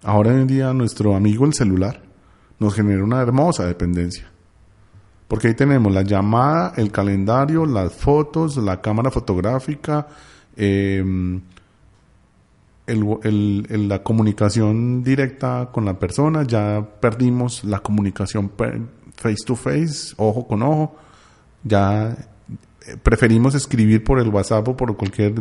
Ahora 0.03 0.31
en 0.31 0.47
día 0.47 0.73
nuestro 0.73 1.15
amigo 1.15 1.45
el 1.45 1.55
celular 1.55 2.03
nos 2.59 2.75
genera 2.75 3.05
una 3.05 3.21
hermosa 3.21 3.67
dependencia. 3.67 4.31
Porque 5.27 5.49
ahí 5.49 5.55
tenemos 5.55 5.93
la 5.93 6.03
llamada, 6.03 6.73
el 6.77 6.91
calendario, 6.91 7.67
las 7.67 7.93
fotos, 7.93 8.57
la 8.57 8.81
cámara 8.81 9.11
fotográfica, 9.11 10.07
el, 10.57 11.43
la 12.89 14.03
comunicación 14.03 15.03
directa 15.03 15.69
con 15.71 15.85
la 15.85 15.99
persona, 15.99 16.45
ya 16.45 16.83
perdimos 17.01 17.63
la 17.65 17.81
comunicación 17.81 18.51
face 19.15 19.45
to 19.45 19.55
face, 19.55 20.15
ojo 20.17 20.47
con 20.47 20.63
ojo, 20.63 20.97
ya 21.63 22.17
eh, 22.87 22.97
preferimos 23.03 23.55
escribir 23.55 24.03
por 24.03 24.19
el 24.19 24.29
WhatsApp 24.29 24.67
o 24.69 24.77
por 24.77 24.97
cualquier 24.97 25.35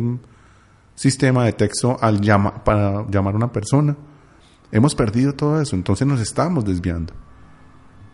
sistema 0.94 1.46
de 1.46 1.52
texto 1.54 1.96
al 2.00 2.20
llama, 2.20 2.62
para 2.62 3.06
llamar 3.08 3.32
a 3.34 3.36
una 3.38 3.52
persona. 3.52 3.96
Hemos 4.70 4.94
perdido 4.94 5.34
todo 5.34 5.60
eso, 5.60 5.76
entonces 5.76 6.06
nos 6.06 6.20
estamos 6.20 6.64
desviando. 6.64 7.14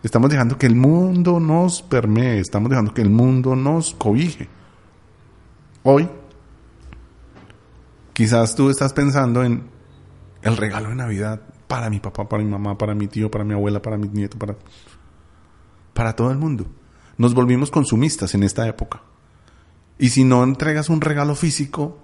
Estamos 0.03 0.29
dejando 0.29 0.57
que 0.57 0.67
el 0.67 0.75
mundo 0.75 1.39
nos 1.39 1.81
permee, 1.81 2.39
estamos 2.39 2.69
dejando 2.69 2.93
que 2.93 3.01
el 3.01 3.09
mundo 3.09 3.55
nos 3.55 3.93
cobije. 3.95 4.47
Hoy, 5.83 6.09
quizás 8.13 8.55
tú 8.55 8.69
estás 8.69 8.93
pensando 8.93 9.43
en 9.43 9.63
el 10.43 10.57
regalo 10.57 10.89
de 10.89 10.95
Navidad 10.95 11.41
para 11.67 11.89
mi 11.89 11.99
papá, 11.99 12.29
para 12.29 12.43
mi 12.43 12.49
mamá, 12.49 12.77
para 12.77 12.93
mi 12.93 13.07
tío, 13.07 13.31
para 13.31 13.43
mi 13.43 13.53
abuela, 13.53 13.81
para 13.81 13.97
mi 13.97 14.07
nieto, 14.07 14.37
para, 14.37 14.55
para 15.93 16.15
todo 16.15 16.31
el 16.31 16.37
mundo. 16.37 16.67
Nos 17.17 17.33
volvimos 17.33 17.71
consumistas 17.71 18.35
en 18.35 18.43
esta 18.43 18.67
época. 18.67 19.01
Y 19.97 20.09
si 20.09 20.23
no 20.23 20.43
entregas 20.43 20.89
un 20.89 21.01
regalo 21.01 21.35
físico, 21.35 21.99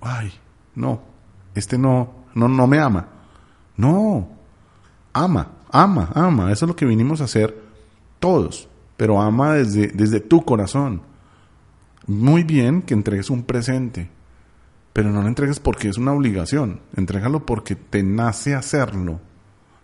ay, 0.00 0.32
no, 0.74 1.02
este 1.54 1.76
no, 1.76 2.24
no, 2.34 2.48
no 2.48 2.66
me 2.66 2.78
ama. 2.78 3.17
No, 3.78 4.28
ama, 5.12 5.52
ama, 5.70 6.10
ama. 6.14 6.52
Eso 6.52 6.66
es 6.66 6.68
lo 6.68 6.76
que 6.76 6.84
vinimos 6.84 7.20
a 7.20 7.24
hacer 7.24 7.56
todos, 8.18 8.68
pero 8.96 9.20
ama 9.20 9.54
desde, 9.54 9.86
desde 9.86 10.20
tu 10.20 10.44
corazón. 10.44 11.00
Muy 12.06 12.42
bien 12.42 12.82
que 12.82 12.94
entregues 12.94 13.30
un 13.30 13.44
presente, 13.44 14.10
pero 14.92 15.10
no 15.10 15.22
lo 15.22 15.28
entregues 15.28 15.60
porque 15.60 15.88
es 15.88 15.96
una 15.96 16.12
obligación. 16.12 16.80
Entrégalo 16.96 17.46
porque 17.46 17.76
te 17.76 18.02
nace 18.02 18.56
hacerlo, 18.56 19.20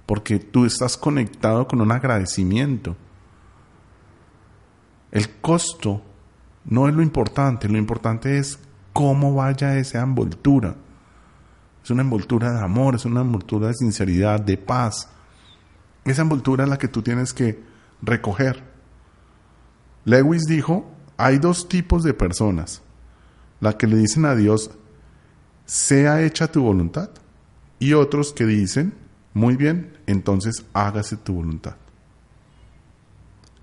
porque 0.06 0.40
tú 0.40 0.66
estás 0.66 0.96
conectado 0.96 1.68
con 1.68 1.80
un 1.80 1.92
agradecimiento. 1.92 2.96
El 5.12 5.30
costo 5.36 6.02
no 6.64 6.88
es 6.88 6.94
lo 6.94 7.02
importante, 7.02 7.68
lo 7.68 7.78
importante 7.78 8.38
es 8.38 8.58
cómo 8.92 9.34
vaya 9.34 9.78
esa 9.78 10.00
envoltura. 10.00 10.74
Es 11.84 11.90
una 11.90 12.00
envoltura 12.00 12.50
de 12.50 12.64
amor, 12.64 12.94
es 12.94 13.04
una 13.04 13.20
envoltura 13.20 13.68
de 13.68 13.74
sinceridad, 13.74 14.40
de 14.40 14.56
paz. 14.56 15.10
Esa 16.06 16.22
envoltura 16.22 16.64
es 16.64 16.70
la 16.70 16.78
que 16.78 16.88
tú 16.88 17.02
tienes 17.02 17.34
que 17.34 17.62
recoger. 18.00 18.64
Lewis 20.06 20.44
dijo, 20.44 20.90
hay 21.18 21.36
dos 21.36 21.68
tipos 21.68 22.02
de 22.02 22.14
personas. 22.14 22.80
La 23.60 23.76
que 23.76 23.86
le 23.86 23.98
dicen 23.98 24.24
a 24.24 24.34
Dios, 24.34 24.70
sea 25.66 26.22
hecha 26.22 26.50
tu 26.50 26.62
voluntad. 26.62 27.10
Y 27.78 27.92
otros 27.92 28.32
que 28.32 28.46
dicen, 28.46 28.94
muy 29.34 29.56
bien, 29.56 29.98
entonces 30.06 30.64
hágase 30.72 31.18
tu 31.18 31.34
voluntad. 31.34 31.76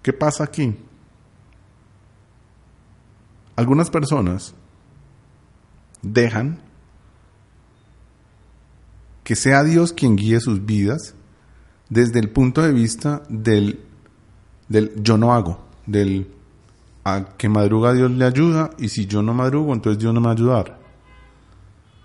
¿Qué 0.03 0.13
pasa 0.13 0.43
aquí? 0.43 0.75
Algunas 3.55 3.89
personas 3.89 4.53
dejan 6.03 6.59
que 9.31 9.37
sea 9.37 9.63
Dios 9.63 9.93
quien 9.93 10.17
guíe 10.17 10.41
sus 10.41 10.65
vidas 10.65 11.15
desde 11.87 12.19
el 12.19 12.31
punto 12.31 12.61
de 12.63 12.73
vista 12.73 13.23
del, 13.29 13.79
del 14.67 14.91
yo 15.01 15.17
no 15.17 15.33
hago, 15.33 15.63
del 15.85 16.27
a 17.05 17.23
que 17.37 17.47
madruga 17.47 17.93
Dios 17.93 18.11
le 18.11 18.25
ayuda 18.25 18.71
y 18.77 18.89
si 18.89 19.05
yo 19.05 19.21
no 19.21 19.33
madrugo 19.33 19.73
entonces 19.73 20.01
Dios 20.01 20.13
no 20.13 20.19
me 20.19 20.25
va 20.25 20.31
a 20.31 20.35
ayudar. 20.35 20.79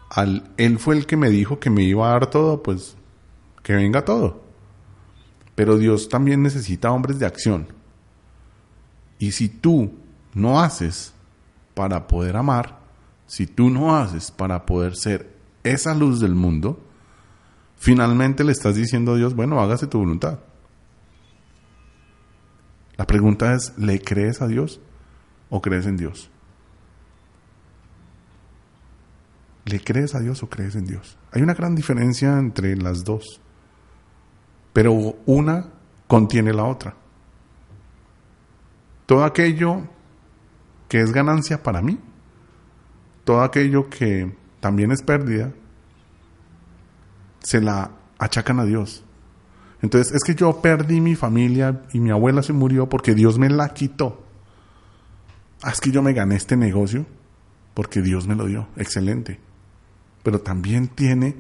Al, 0.09 0.53
él 0.57 0.79
fue 0.79 0.95
el 0.95 1.07
que 1.07 1.17
me 1.17 1.29
dijo 1.29 1.59
que 1.59 1.69
me 1.69 1.83
iba 1.83 2.07
a 2.07 2.13
dar 2.13 2.31
todo, 2.31 2.63
pues 2.63 2.97
que 3.65 3.75
venga 3.75 4.05
todo. 4.05 4.45
Pero 5.57 5.79
Dios 5.79 6.09
también 6.09 6.45
necesita 6.45 6.93
hombres 6.93 7.19
de 7.19 7.27
acción. 7.27 7.67
Y 9.19 9.33
si 9.33 9.49
tú 9.49 9.91
no 10.33 10.61
haces 10.61 11.13
para 11.75 12.07
poder 12.07 12.37
amar, 12.37 12.79
si 13.27 13.49
tú 13.49 13.69
no 13.69 13.97
haces 13.97 14.31
para 14.31 14.65
poder 14.65 14.95
ser 14.95 15.35
esa 15.65 15.93
luz 15.93 16.21
del 16.21 16.37
mundo, 16.37 16.86
finalmente 17.77 18.45
le 18.45 18.53
estás 18.53 18.75
diciendo 18.75 19.13
a 19.13 19.17
Dios, 19.17 19.35
bueno, 19.35 19.61
hágase 19.61 19.87
tu 19.87 19.99
voluntad. 19.99 20.41
La 22.97 23.07
pregunta 23.07 23.55
es, 23.55 23.77
¿le 23.77 24.01
crees 24.01 24.41
a 24.41 24.49
Dios 24.49 24.81
o 25.51 25.61
crees 25.61 25.87
en 25.87 25.97
Dios? 25.97 26.31
¿Le 29.67 29.81
crees 29.81 30.15
a 30.15 30.21
Dios 30.21 30.43
o 30.43 30.49
crees 30.49 30.77
en 30.77 30.87
Dios? 30.87 31.19
Hay 31.33 31.43
una 31.43 31.55
gran 31.55 31.75
diferencia 31.75 32.39
entre 32.39 32.77
las 32.77 33.05
dos, 33.05 33.41
pero 34.73 34.93
una 35.27 35.73
contiene 36.07 36.53
la 36.53 36.65
otra. 36.65 36.95
Todo 39.07 39.25
aquello 39.25 39.89
que 40.89 41.01
es 41.01 41.13
ganancia 41.13 41.63
para 41.63 41.83
mí, 41.83 41.99
todo 43.25 43.43
aquello 43.43 43.91
que 43.91 44.37
también 44.61 44.93
es 44.93 45.03
pérdida, 45.03 45.53
se 47.47 47.61
la 47.61 47.93
achacan 48.19 48.59
a 48.59 48.65
Dios. 48.65 49.05
Entonces, 49.83 50.13
es 50.13 50.25
que 50.25 50.35
yo 50.35 50.61
perdí 50.61 51.01
mi 51.01 51.15
familia 51.15 51.83
y 51.93 52.01
mi 52.01 52.11
abuela 52.11 52.43
se 52.43 52.53
murió 52.53 52.89
porque 52.89 53.15
Dios 53.15 53.39
me 53.39 53.49
la 53.49 53.69
quitó. 53.69 54.25
Ah, 55.63 55.71
es 55.71 55.81
que 55.81 55.93
yo 55.93 56.03
me 56.03 56.13
gané 56.13 56.35
este 56.35 56.57
negocio 56.57 57.07
porque 57.73 58.03
Dios 58.03 58.27
me 58.27 58.35
lo 58.35 58.47
dio. 58.47 58.67
Excelente. 58.77 59.39
Pero 60.25 60.41
también 60.41 60.89
tiene 60.89 61.37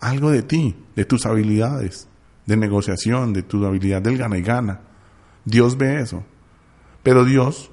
algo 0.00 0.30
de 0.30 0.42
ti, 0.42 0.74
de 0.94 1.04
tus 1.04 1.26
habilidades 1.26 2.08
de 2.46 2.56
negociación, 2.56 3.32
de 3.32 3.42
tu 3.42 3.66
habilidad 3.66 4.00
del 4.00 4.16
gana 4.16 4.38
y 4.38 4.42
gana. 4.42 4.80
Dios 5.44 5.76
ve 5.76 6.00
eso. 6.00 6.24
Pero 7.02 7.24
Dios 7.24 7.70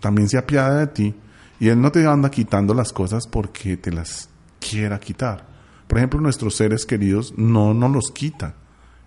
también 0.00 0.28
se 0.28 0.38
apiada 0.38 0.80
de 0.80 0.86
ti 0.88 1.14
y 1.60 1.68
Él 1.68 1.80
no 1.80 1.92
te 1.92 2.04
anda 2.06 2.30
quitando 2.30 2.74
las 2.74 2.92
cosas 2.92 3.26
porque 3.26 3.76
te 3.76 3.92
las 3.92 4.30
quiera 4.58 4.98
quitar. 4.98 5.46
Por 5.90 5.98
ejemplo, 5.98 6.20
nuestros 6.20 6.54
seres 6.54 6.86
queridos 6.86 7.34
no 7.36 7.74
nos 7.74 7.90
los 7.90 8.10
quita. 8.12 8.54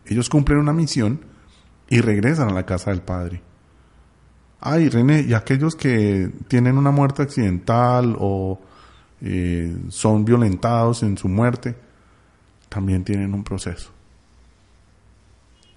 Ellos 0.06 0.28
cumplen 0.28 0.60
una 0.60 0.74
misión 0.74 1.22
y 1.90 2.02
regresan 2.02 2.50
a 2.50 2.54
la 2.54 2.66
casa 2.66 2.92
del 2.92 3.02
Padre. 3.02 3.42
Ay, 4.60 4.90
René, 4.90 5.22
y 5.22 5.34
aquellos 5.34 5.78
que 5.78 6.30
tienen 6.50 6.78
una 6.78 6.92
muerte 6.92 7.22
accidental 7.22 8.18
o 8.20 8.60
eh, 9.22 9.74
son 9.88 10.26
violentados 10.26 11.04
en 11.04 11.18
su 11.18 11.30
muerte, 11.30 11.74
también 12.68 13.06
tienen 13.06 13.34
un 13.34 13.46
proceso. 13.46 13.90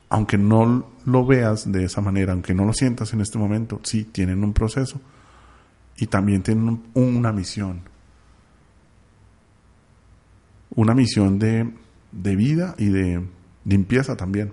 Aunque 0.08 0.36
no 0.36 0.88
lo 1.04 1.24
veas 1.24 1.70
de 1.70 1.84
esa 1.84 2.00
manera, 2.00 2.32
aunque 2.32 2.52
no 2.52 2.64
lo 2.64 2.72
sientas 2.72 3.12
en 3.12 3.20
este 3.20 3.38
momento, 3.38 3.78
sí, 3.84 4.06
tienen 4.06 4.42
un 4.42 4.52
proceso 4.52 5.00
y 5.98 6.08
también 6.08 6.42
tienen 6.42 6.82
una 6.94 7.30
misión. 7.30 7.82
Una 10.76 10.94
misión 10.94 11.40
de, 11.40 11.72
de 12.12 12.36
vida 12.36 12.76
y 12.78 12.90
de 12.90 13.26
limpieza 13.64 14.16
también. 14.16 14.52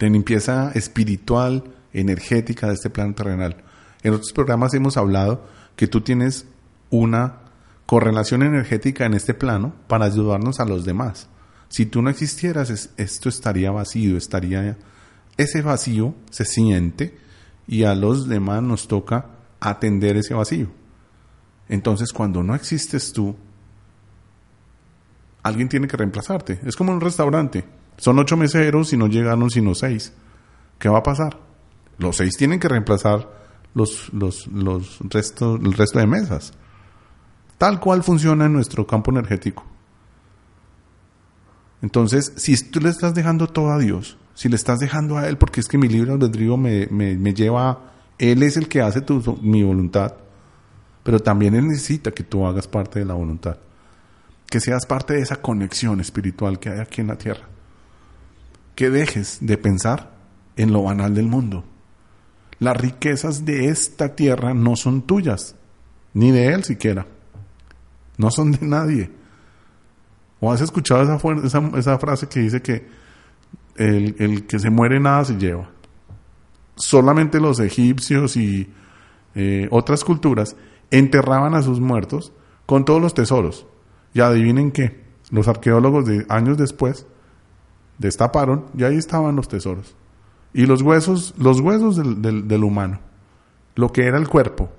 De 0.00 0.10
limpieza 0.10 0.72
espiritual, 0.74 1.62
energética 1.92 2.66
de 2.66 2.74
este 2.74 2.90
plano 2.90 3.14
terrenal. 3.14 3.62
En 4.02 4.14
otros 4.14 4.32
programas 4.32 4.74
hemos 4.74 4.96
hablado 4.96 5.46
que 5.76 5.86
tú 5.86 6.00
tienes 6.00 6.46
una 6.90 7.36
correlación 7.86 8.42
energética 8.42 9.06
en 9.06 9.14
este 9.14 9.34
plano 9.34 9.74
para 9.86 10.06
ayudarnos 10.06 10.58
a 10.58 10.64
los 10.64 10.84
demás. 10.84 11.28
Si 11.68 11.86
tú 11.86 12.02
no 12.02 12.10
existieras, 12.10 12.90
esto 12.96 13.28
estaría 13.28 13.70
vacío, 13.70 14.16
estaría 14.16 14.76
ese 15.36 15.62
vacío 15.62 16.14
se 16.30 16.44
siente 16.44 17.18
y 17.66 17.84
a 17.84 17.94
los 17.94 18.28
demás 18.28 18.62
nos 18.62 18.88
toca 18.88 19.26
atender 19.60 20.16
ese 20.16 20.34
vacío. 20.34 20.68
Entonces, 21.68 22.12
cuando 22.12 22.42
no 22.42 22.54
existes 22.54 23.12
tú, 23.12 23.36
alguien 25.46 25.68
tiene 25.68 25.88
que 25.88 25.96
reemplazarte. 25.96 26.60
Es 26.64 26.76
como 26.76 26.92
un 26.92 27.00
restaurante. 27.00 27.64
Son 27.96 28.18
ocho 28.18 28.36
meseros 28.36 28.92
y 28.92 28.96
no 28.96 29.06
llegaron 29.06 29.50
sino 29.50 29.74
seis. 29.74 30.12
¿Qué 30.78 30.88
va 30.88 30.98
a 30.98 31.02
pasar? 31.02 31.38
Los 31.98 32.16
seis 32.16 32.36
tienen 32.36 32.60
que 32.60 32.68
reemplazar 32.68 33.28
los, 33.74 34.12
los, 34.12 34.46
los 34.48 34.98
restos, 35.00 35.60
el 35.62 35.72
resto 35.72 35.98
de 35.98 36.06
mesas. 36.06 36.52
Tal 37.58 37.80
cual 37.80 38.02
funciona 38.02 38.46
en 38.46 38.52
nuestro 38.52 38.86
campo 38.86 39.10
energético. 39.10 39.64
Entonces, 41.80 42.32
si 42.36 42.56
tú 42.70 42.80
le 42.80 42.90
estás 42.90 43.14
dejando 43.14 43.46
todo 43.46 43.70
a 43.70 43.78
Dios, 43.78 44.18
si 44.34 44.48
le 44.48 44.56
estás 44.56 44.78
dejando 44.78 45.16
a 45.16 45.28
Él, 45.28 45.38
porque 45.38 45.60
es 45.60 45.68
que 45.68 45.78
mi 45.78 45.88
libre 45.88 46.12
albedrío 46.12 46.56
me, 46.56 46.86
me, 46.90 47.16
me 47.16 47.32
lleva 47.32 47.92
él 48.18 48.42
es 48.42 48.56
el 48.56 48.68
que 48.68 48.80
hace 48.80 49.00
tu, 49.02 49.38
mi 49.42 49.62
voluntad, 49.62 50.14
pero 51.02 51.20
también 51.20 51.54
Él 51.54 51.68
necesita 51.68 52.12
que 52.12 52.22
tú 52.22 52.46
hagas 52.46 52.66
parte 52.66 52.98
de 52.98 53.04
la 53.04 53.14
voluntad, 53.14 53.58
que 54.48 54.60
seas 54.60 54.86
parte 54.86 55.14
de 55.14 55.20
esa 55.20 55.36
conexión 55.36 56.00
espiritual 56.00 56.58
que 56.58 56.70
hay 56.70 56.80
aquí 56.80 57.00
en 57.00 57.08
la 57.08 57.18
tierra, 57.18 57.48
que 58.74 58.90
dejes 58.90 59.38
de 59.40 59.58
pensar 59.58 60.12
en 60.56 60.72
lo 60.72 60.82
banal 60.82 61.14
del 61.14 61.26
mundo. 61.26 61.64
Las 62.58 62.76
riquezas 62.76 63.44
de 63.44 63.68
esta 63.68 64.14
tierra 64.14 64.54
no 64.54 64.76
son 64.76 65.02
tuyas, 65.02 65.56
ni 66.14 66.30
de 66.30 66.48
Él 66.48 66.64
siquiera, 66.64 67.06
no 68.16 68.30
son 68.30 68.52
de 68.52 68.66
nadie. 68.66 69.10
¿O 70.40 70.52
has 70.52 70.60
escuchado 70.60 71.02
esa, 71.42 71.60
esa, 71.76 71.98
frase 71.98 72.28
que 72.28 72.40
dice 72.40 72.62
que 72.62 72.86
el, 73.76 74.16
el 74.18 74.46
que 74.46 74.58
se 74.58 74.70
muere 74.70 75.00
nada 75.00 75.24
se 75.24 75.34
lleva? 75.34 75.70
solamente 76.76 77.40
los 77.40 77.58
egipcios 77.58 78.36
y 78.36 78.70
eh, 79.34 79.66
otras 79.70 80.04
culturas 80.04 80.56
enterraban 80.90 81.54
a 81.54 81.62
sus 81.62 81.80
muertos 81.80 82.32
con 82.66 82.84
todos 82.84 83.00
los 83.02 83.14
tesoros. 83.14 83.66
Y 84.14 84.20
adivinen 84.20 84.72
qué, 84.72 85.04
Los 85.30 85.48
arqueólogos 85.48 86.06
de 86.06 86.24
años 86.28 86.56
después 86.56 87.06
destaparon 87.98 88.66
y 88.76 88.84
ahí 88.84 88.96
estaban 88.96 89.36
los 89.36 89.48
tesoros. 89.48 89.94
Y 90.52 90.66
los 90.66 90.82
huesos, 90.82 91.34
los 91.36 91.60
huesos 91.60 91.96
del, 91.96 92.48
del, 92.48 92.64
humano, 92.64 93.00
lo 93.74 93.92
que 93.92 94.06
era 94.06 94.18
el 94.18 94.28
cuerpo, 94.28 94.70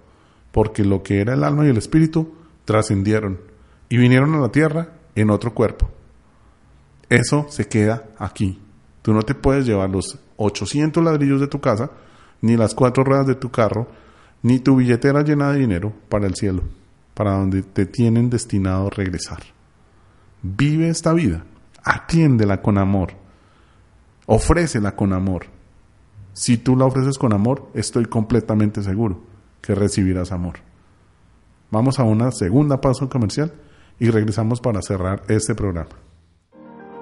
porque 0.51 0.83
lo 0.83 1.03
que 1.03 1.21
era 1.21 1.33
el 1.33 1.43
alma 1.43 1.65
y 1.65 1.69
el 1.69 1.77
espíritu 1.77 2.33
trascendieron 2.65 3.39
y 3.89 3.97
vinieron 3.97 4.33
a 4.33 4.39
la 4.39 4.49
tierra 4.49 4.89
en 5.15 5.29
otro 5.29 5.53
cuerpo. 5.53 5.89
Eso 7.09 7.45
se 7.49 7.67
queda 7.67 8.09
aquí. 8.17 8.59
Tú 9.01 9.13
no 9.13 9.21
te 9.21 9.35
puedes 9.35 9.65
llevar 9.65 9.89
los 9.89 10.17
800 10.37 11.03
ladrillos 11.03 11.39
de 11.39 11.47
tu 11.47 11.61
casa, 11.61 11.91
ni 12.41 12.57
las 12.57 12.75
cuatro 12.75 13.03
ruedas 13.03 13.27
de 13.27 13.35
tu 13.35 13.49
carro, 13.49 13.87
ni 14.41 14.59
tu 14.59 14.75
billetera 14.75 15.21
llena 15.21 15.51
de 15.51 15.59
dinero 15.59 15.93
para 16.09 16.27
el 16.27 16.35
cielo, 16.35 16.63
para 17.17 17.31
donde 17.31 17.63
te 17.63 17.87
tienen 17.87 18.29
destinado 18.29 18.91
regresar. 18.91 19.39
Vive 20.43 20.87
esta 20.87 21.13
vida, 21.13 21.45
atiéndela 21.83 22.61
con 22.61 22.77
amor, 22.77 23.13
ofrécela 24.27 24.95
con 24.95 25.13
amor. 25.13 25.47
Si 26.33 26.57
tú 26.57 26.75
la 26.75 26.85
ofreces 26.85 27.17
con 27.17 27.33
amor, 27.33 27.71
estoy 27.73 28.05
completamente 28.05 28.83
seguro 28.83 29.19
que 29.61 29.73
recibirás 29.73 30.31
amor. 30.31 30.59
Vamos 31.71 31.97
a 31.97 32.03
una 32.03 32.29
segunda 32.29 32.79
pausa 32.81 33.07
comercial 33.07 33.51
y 33.97 34.11
regresamos 34.11 34.61
para 34.61 34.83
cerrar 34.83 35.23
este 35.27 35.55
programa. 35.55 36.06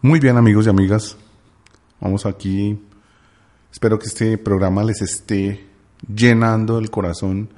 Muy 0.00 0.20
bien 0.20 0.36
amigos 0.36 0.66
y 0.66 0.68
amigas, 0.68 1.16
vamos 2.00 2.24
aquí. 2.24 2.78
Espero 3.72 3.98
que 3.98 4.06
este 4.06 4.38
programa 4.38 4.84
les 4.84 5.02
esté 5.02 5.66
llenando 6.06 6.78
el 6.78 6.88
corazón 6.88 7.48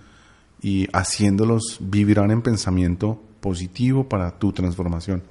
y 0.60 0.88
haciéndolos 0.92 1.78
vivirán 1.80 2.30
en 2.30 2.42
pensamiento 2.42 3.22
positivo 3.40 4.08
para 4.08 4.38
tu 4.38 4.52
transformación. 4.52 5.22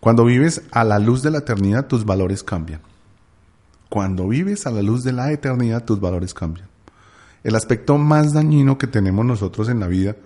Cuando 0.00 0.24
vives 0.24 0.62
a 0.70 0.84
la 0.84 0.98
luz 0.98 1.22
de 1.22 1.30
la 1.30 1.38
eternidad, 1.38 1.86
tus 1.86 2.04
valores 2.04 2.42
cambian. 2.42 2.80
Cuando 3.88 4.28
vives 4.28 4.66
a 4.66 4.70
la 4.70 4.82
luz 4.82 5.04
de 5.04 5.12
la 5.12 5.32
eternidad, 5.32 5.84
tus 5.84 6.00
valores 6.00 6.34
cambian. 6.34 6.68
El 7.44 7.54
aspecto 7.54 7.98
más 7.98 8.32
dañino 8.32 8.78
que 8.78 8.86
tenemos 8.86 9.24
nosotros 9.24 9.68
en 9.68 9.80
la 9.80 9.86
vida 9.86 10.16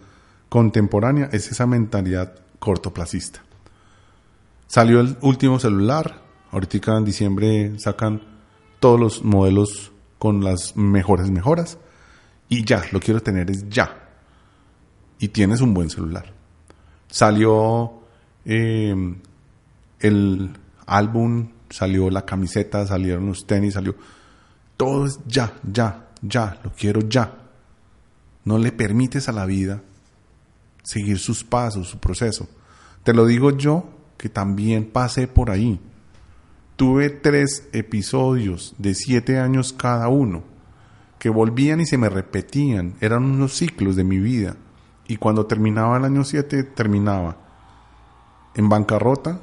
contemporánea 0.49 1.29
es 1.33 1.51
esa 1.51 1.67
mentalidad 1.67 2.35
cortoplacista. 2.59 3.43
Salió 4.67 5.01
el 5.01 5.17
último 5.21 5.59
celular, 5.59 6.23
ahorita 6.51 6.97
en 6.97 7.05
diciembre 7.05 7.79
sacan 7.79 8.23
todos 8.79 8.99
los 8.99 9.25
modelos 9.25 9.93
con 10.19 10.43
las 10.45 10.77
mejores 10.77 11.31
mejoras 11.31 11.79
y 12.51 12.65
ya, 12.65 12.83
lo 12.91 12.99
quiero 13.01 13.23
tener 13.23 13.49
es 13.51 13.67
ya. 13.71 13.97
Y 15.21 15.29
tienes 15.29 15.61
un 15.61 15.73
buen 15.73 15.89
celular. 15.89 16.35
Salió 17.09 18.03
eh, 18.45 19.15
el 20.01 20.51
álbum, 20.85 21.49
salió 21.71 22.11
la 22.11 22.27
camiseta, 22.27 22.85
salieron 22.87 23.27
los 23.27 23.47
tenis, 23.47 23.75
salió. 23.75 23.95
Todo 24.77 25.07
es 25.07 25.21
ya, 25.27 25.55
ya, 25.63 26.09
ya, 26.23 26.61
lo 26.65 26.73
quiero 26.73 27.01
ya. 27.09 27.33
No 28.45 28.59
le 28.59 28.73
permites 28.73 29.29
a 29.29 29.33
la 29.33 29.47
vida 29.47 29.83
seguir 30.83 31.21
sus 31.21 31.45
pasos, 31.45 31.89
su 31.89 31.99
proceso. 31.99 32.49
Te 33.05 33.15
lo 33.15 33.27
digo 33.27 33.57
yo, 33.57 33.91
que 34.17 34.29
también 34.29 34.91
pasé 34.91 35.29
por 35.29 35.51
ahí. 35.51 35.79
Tuve 36.75 37.11
tres 37.11 37.69
episodios 37.73 38.75
de 38.79 38.95
siete 38.95 39.39
años 39.39 39.73
cada 39.73 40.09
uno, 40.09 40.43
que 41.21 41.29
volvían 41.29 41.81
y 41.81 41.87
se 41.87 41.99
me 41.99 42.09
repetían. 42.09 42.95
Eran 43.01 43.25
unos 43.25 43.53
ciclos 43.53 43.95
de 43.95 44.05
mi 44.05 44.19
vida. 44.19 44.57
Y 45.07 45.19
cuando 45.19 45.47
terminaba 45.47 45.99
el 45.99 46.05
año 46.05 46.25
siete, 46.25 46.65
terminaba 46.65 47.37
en 48.55 48.69
bancarrota, 48.69 49.41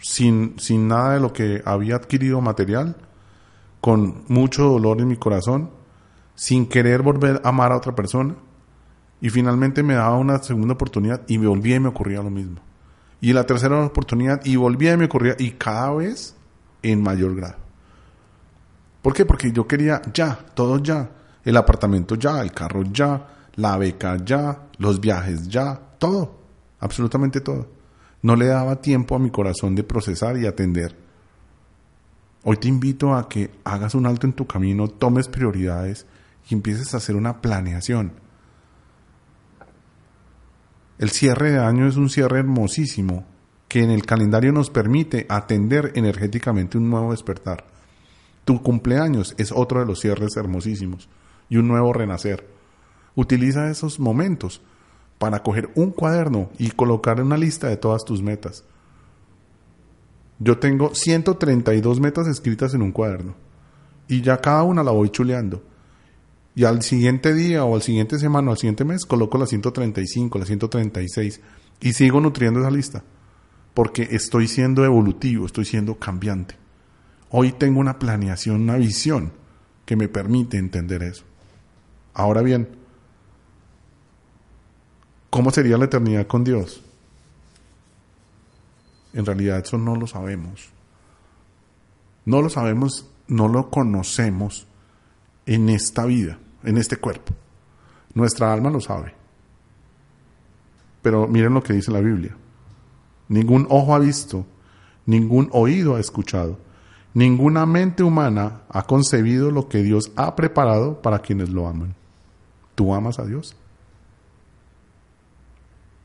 sin, 0.00 0.54
sin 0.58 0.88
nada 0.88 1.14
de 1.14 1.20
lo 1.20 1.32
que 1.32 1.62
había 1.66 1.96
adquirido 1.96 2.40
material, 2.40 2.96
con 3.80 4.24
mucho 4.28 4.64
dolor 4.64 5.00
en 5.00 5.08
mi 5.08 5.16
corazón, 5.16 5.70
sin 6.36 6.66
querer 6.66 7.02
volver 7.02 7.42
a 7.44 7.48
amar 7.48 7.72
a 7.72 7.76
otra 7.76 7.94
persona. 7.94 8.36
Y 9.20 9.30
finalmente 9.30 9.82
me 9.82 9.94
daba 9.94 10.16
una 10.16 10.38
segunda 10.38 10.74
oportunidad 10.74 11.22
y 11.26 11.38
me 11.38 11.48
volvía 11.48 11.76
y 11.76 11.80
me 11.80 11.88
ocurría 11.88 12.22
lo 12.22 12.30
mismo. 12.30 12.60
Y 13.20 13.32
la 13.32 13.44
tercera 13.46 13.84
oportunidad 13.84 14.44
y 14.44 14.54
volvía 14.54 14.92
y 14.92 14.96
me 14.96 15.06
ocurría 15.06 15.34
y 15.38 15.52
cada 15.52 15.92
vez 15.92 16.36
en 16.82 17.02
mayor 17.02 17.34
grado. 17.34 17.63
¿Por 19.04 19.12
qué? 19.12 19.26
Porque 19.26 19.52
yo 19.52 19.68
quería 19.68 20.00
ya, 20.14 20.34
todo 20.54 20.78
ya. 20.78 21.10
El 21.44 21.58
apartamento 21.58 22.14
ya, 22.14 22.40
el 22.40 22.52
carro 22.52 22.84
ya, 22.84 23.50
la 23.56 23.76
beca 23.76 24.16
ya, 24.24 24.68
los 24.78 24.98
viajes 24.98 25.46
ya, 25.46 25.78
todo, 25.98 26.40
absolutamente 26.80 27.42
todo. 27.42 27.68
No 28.22 28.34
le 28.34 28.46
daba 28.46 28.80
tiempo 28.80 29.14
a 29.14 29.18
mi 29.18 29.28
corazón 29.28 29.74
de 29.74 29.84
procesar 29.84 30.38
y 30.38 30.46
atender. 30.46 30.96
Hoy 32.44 32.56
te 32.56 32.68
invito 32.68 33.14
a 33.14 33.28
que 33.28 33.50
hagas 33.64 33.94
un 33.94 34.06
alto 34.06 34.26
en 34.26 34.32
tu 34.32 34.46
camino, 34.46 34.88
tomes 34.88 35.28
prioridades 35.28 36.06
y 36.48 36.54
empieces 36.54 36.94
a 36.94 36.96
hacer 36.96 37.14
una 37.14 37.42
planeación. 37.42 38.14
El 40.96 41.10
cierre 41.10 41.50
de 41.50 41.58
año 41.58 41.86
es 41.86 41.96
un 41.96 42.08
cierre 42.08 42.38
hermosísimo 42.38 43.26
que 43.68 43.82
en 43.82 43.90
el 43.90 44.06
calendario 44.06 44.50
nos 44.50 44.70
permite 44.70 45.26
atender 45.28 45.92
energéticamente 45.94 46.78
un 46.78 46.88
nuevo 46.88 47.10
despertar. 47.10 47.73
Tu 48.44 48.62
cumpleaños 48.62 49.34
es 49.38 49.52
otro 49.52 49.80
de 49.80 49.86
los 49.86 50.00
cierres 50.00 50.36
hermosísimos 50.36 51.08
y 51.48 51.56
un 51.56 51.68
nuevo 51.68 51.92
renacer. 51.92 52.46
Utiliza 53.14 53.70
esos 53.70 53.98
momentos 53.98 54.60
para 55.18 55.42
coger 55.42 55.70
un 55.74 55.90
cuaderno 55.90 56.50
y 56.58 56.70
colocar 56.70 57.20
una 57.20 57.36
lista 57.36 57.68
de 57.68 57.76
todas 57.76 58.04
tus 58.04 58.22
metas. 58.22 58.64
Yo 60.38 60.58
tengo 60.58 60.94
132 60.94 62.00
metas 62.00 62.26
escritas 62.26 62.74
en 62.74 62.82
un 62.82 62.92
cuaderno 62.92 63.34
y 64.08 64.20
ya 64.20 64.40
cada 64.40 64.62
una 64.64 64.82
la 64.82 64.90
voy 64.90 65.10
chuleando. 65.10 65.62
Y 66.56 66.64
al 66.64 66.82
siguiente 66.82 67.34
día 67.34 67.64
o 67.64 67.74
al 67.74 67.82
siguiente 67.82 68.18
semana 68.18 68.48
o 68.48 68.52
al 68.52 68.58
siguiente 68.58 68.84
mes 68.84 69.06
coloco 69.06 69.38
la 69.38 69.46
135, 69.46 70.38
la 70.38 70.44
136 70.44 71.40
y 71.80 71.92
sigo 71.92 72.20
nutriendo 72.20 72.60
esa 72.60 72.70
lista 72.70 73.02
porque 73.74 74.08
estoy 74.12 74.46
siendo 74.46 74.84
evolutivo, 74.84 75.46
estoy 75.46 75.64
siendo 75.64 75.96
cambiante. 75.96 76.63
Hoy 77.36 77.50
tengo 77.50 77.80
una 77.80 77.98
planeación, 77.98 78.60
una 78.60 78.76
visión 78.76 79.32
que 79.84 79.96
me 79.96 80.06
permite 80.06 80.56
entender 80.56 81.02
eso. 81.02 81.24
Ahora 82.12 82.42
bien, 82.42 82.68
¿cómo 85.30 85.50
sería 85.50 85.76
la 85.76 85.86
eternidad 85.86 86.28
con 86.28 86.44
Dios? 86.44 86.80
En 89.14 89.26
realidad 89.26 89.58
eso 89.58 89.76
no 89.78 89.96
lo 89.96 90.06
sabemos. 90.06 90.68
No 92.24 92.40
lo 92.40 92.48
sabemos, 92.50 93.10
no 93.26 93.48
lo 93.48 93.68
conocemos 93.68 94.68
en 95.44 95.70
esta 95.70 96.04
vida, 96.04 96.38
en 96.62 96.78
este 96.78 96.98
cuerpo. 96.98 97.34
Nuestra 98.14 98.52
alma 98.52 98.70
lo 98.70 98.80
sabe. 98.80 99.12
Pero 101.02 101.26
miren 101.26 101.54
lo 101.54 101.64
que 101.64 101.72
dice 101.72 101.90
la 101.90 101.98
Biblia. 101.98 102.36
Ningún 103.26 103.66
ojo 103.70 103.92
ha 103.92 103.98
visto, 103.98 104.46
ningún 105.04 105.48
oído 105.50 105.96
ha 105.96 106.00
escuchado, 106.00 106.62
ninguna 107.14 107.64
mente 107.64 108.02
humana 108.02 108.62
ha 108.68 108.82
concebido 108.82 109.50
lo 109.50 109.68
que 109.68 109.82
Dios 109.82 110.12
ha 110.16 110.36
preparado 110.36 111.00
para 111.00 111.20
quienes 111.20 111.48
lo 111.48 111.66
aman. 111.66 111.94
¿Tú 112.74 112.92
amas 112.94 113.18
a 113.18 113.24
Dios? 113.24 113.56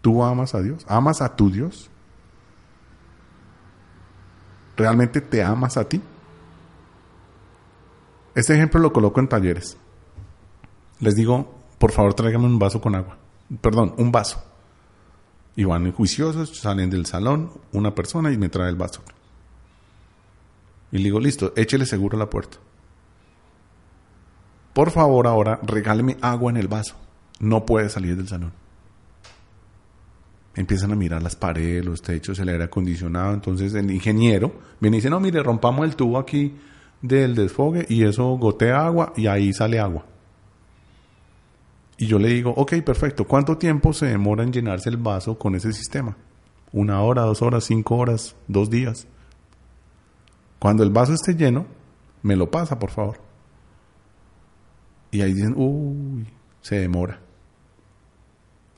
¿Tú 0.01 0.23
amas 0.23 0.55
a 0.55 0.61
Dios? 0.61 0.85
¿Amas 0.87 1.21
a 1.21 1.35
tu 1.35 1.49
Dios? 1.49 1.89
¿Realmente 4.77 5.19
te 5.19 5.43
amas 5.43 5.75
a 5.75 5.89
ti? 5.89 6.01
Este 8.33 8.53
ejemplo 8.53 8.79
lo 8.79 8.93
coloco 8.93 9.19
en 9.19 9.27
talleres. 9.27 9.77
Les 10.99 11.15
digo, 11.15 11.53
por 11.77 11.91
favor, 11.91 12.13
tráigame 12.13 12.45
un 12.45 12.59
vaso 12.59 12.79
con 12.79 12.95
agua. 12.95 13.17
Perdón, 13.61 13.93
un 13.97 14.11
vaso. 14.11 14.41
Y 15.55 15.65
van 15.65 15.91
juiciosos, 15.91 16.57
salen 16.57 16.89
del 16.89 17.05
salón, 17.05 17.51
una 17.73 17.93
persona 17.93 18.31
y 18.31 18.37
me 18.37 18.47
trae 18.47 18.69
el 18.69 18.75
vaso. 18.75 19.01
Y 20.91 20.97
le 20.97 21.05
digo, 21.05 21.19
listo, 21.19 21.53
échele 21.55 21.85
seguro 21.85 22.17
a 22.17 22.19
la 22.19 22.29
puerta. 22.29 22.57
Por 24.73 24.91
favor, 24.91 25.27
ahora 25.27 25.59
regáleme 25.63 26.17
agua 26.21 26.51
en 26.51 26.57
el 26.57 26.67
vaso. 26.67 26.95
No 27.39 27.65
puede 27.65 27.89
salir 27.89 28.15
del 28.15 28.27
salón. 28.27 28.53
Empiezan 30.55 30.91
a 30.91 30.95
mirar 30.95 31.21
las 31.21 31.35
paredes, 31.35 31.85
los 31.85 32.01
techos, 32.01 32.39
el 32.39 32.49
aire 32.49 32.65
acondicionado. 32.65 33.33
Entonces 33.33 33.73
el 33.73 33.91
ingeniero 33.91 34.53
viene 34.79 34.97
y 34.97 34.99
dice, 34.99 35.09
no, 35.09 35.19
mire, 35.19 35.41
rompamos 35.43 35.85
el 35.85 35.95
tubo 35.95 36.17
aquí 36.17 36.55
del 37.01 37.35
desfogue 37.35 37.85
y 37.87 38.03
eso 38.03 38.25
gotea 38.37 38.85
agua 38.85 39.13
y 39.15 39.27
ahí 39.27 39.53
sale 39.53 39.79
agua. 39.79 40.05
Y 41.97 42.07
yo 42.07 42.17
le 42.17 42.29
digo, 42.29 42.53
ok, 42.55 42.75
perfecto, 42.85 43.25
¿cuánto 43.25 43.57
tiempo 43.57 43.91
se 43.91 44.05
demora 44.05 44.43
en 44.43 44.53
llenarse 44.53 44.89
el 44.89 44.97
vaso 44.97 45.37
con 45.37 45.55
ese 45.55 45.73
sistema? 45.73 46.15
Una 46.71 47.01
hora, 47.01 47.23
dos 47.23 47.41
horas, 47.41 47.65
cinco 47.65 47.97
horas, 47.97 48.35
dos 48.47 48.69
días. 48.69 49.07
Cuando 50.59 50.83
el 50.83 50.91
vaso 50.91 51.13
esté 51.13 51.35
lleno, 51.35 51.65
me 52.21 52.35
lo 52.35 52.51
pasa, 52.51 52.77
por 52.77 52.91
favor. 52.91 53.17
Y 55.11 55.21
ahí 55.21 55.33
dicen, 55.33 55.53
uy, 55.55 56.27
se 56.61 56.79
demora. 56.79 57.19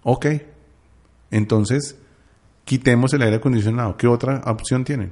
Ok, 0.03 0.27
entonces 1.31 1.97
quitemos 2.65 3.13
el 3.13 3.23
aire 3.23 3.37
acondicionado. 3.37 3.97
¿Qué 3.97 4.07
otra 4.07 4.41
opción 4.45 4.83
tienen? 4.83 5.11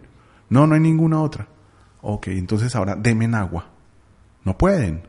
No, 0.50 0.66
no 0.68 0.76
hay 0.76 0.82
ninguna 0.82 1.22
otra. 1.22 1.48
Ok, 2.02 2.28
entonces 2.28 2.76
ahora 2.76 2.96
demen 2.96 3.36
agua. 3.36 3.68
No 4.46 4.58
pueden. 4.58 5.04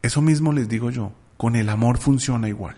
Eso 0.00 0.22
mismo 0.22 0.52
les 0.52 0.68
digo 0.68 0.90
yo. 0.90 1.12
Con 1.36 1.56
el 1.56 1.68
amor 1.68 1.98
funciona 1.98 2.48
igual. 2.48 2.76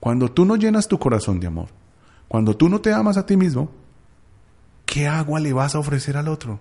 Cuando 0.00 0.30
tú 0.30 0.44
no 0.44 0.56
llenas 0.56 0.88
tu 0.88 0.98
corazón 0.98 1.40
de 1.40 1.46
amor, 1.46 1.68
cuando 2.28 2.56
tú 2.56 2.68
no 2.68 2.80
te 2.80 2.92
amas 2.92 3.16
a 3.16 3.26
ti 3.26 3.36
mismo, 3.36 3.70
¿qué 4.84 5.08
agua 5.08 5.40
le 5.40 5.52
vas 5.52 5.74
a 5.74 5.78
ofrecer 5.78 6.16
al 6.16 6.28
otro? 6.28 6.60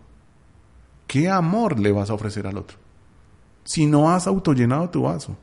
¿Qué 1.07 1.29
amor 1.29 1.79
le 1.79 1.91
vas 1.91 2.09
a 2.09 2.13
ofrecer 2.13 2.45
al 2.47 2.57
otro? 2.57 2.77
Si 3.63 3.85
no 3.85 4.11
has 4.11 4.27
autollenado 4.27 4.89
tu 4.89 5.03
vaso, 5.03 5.37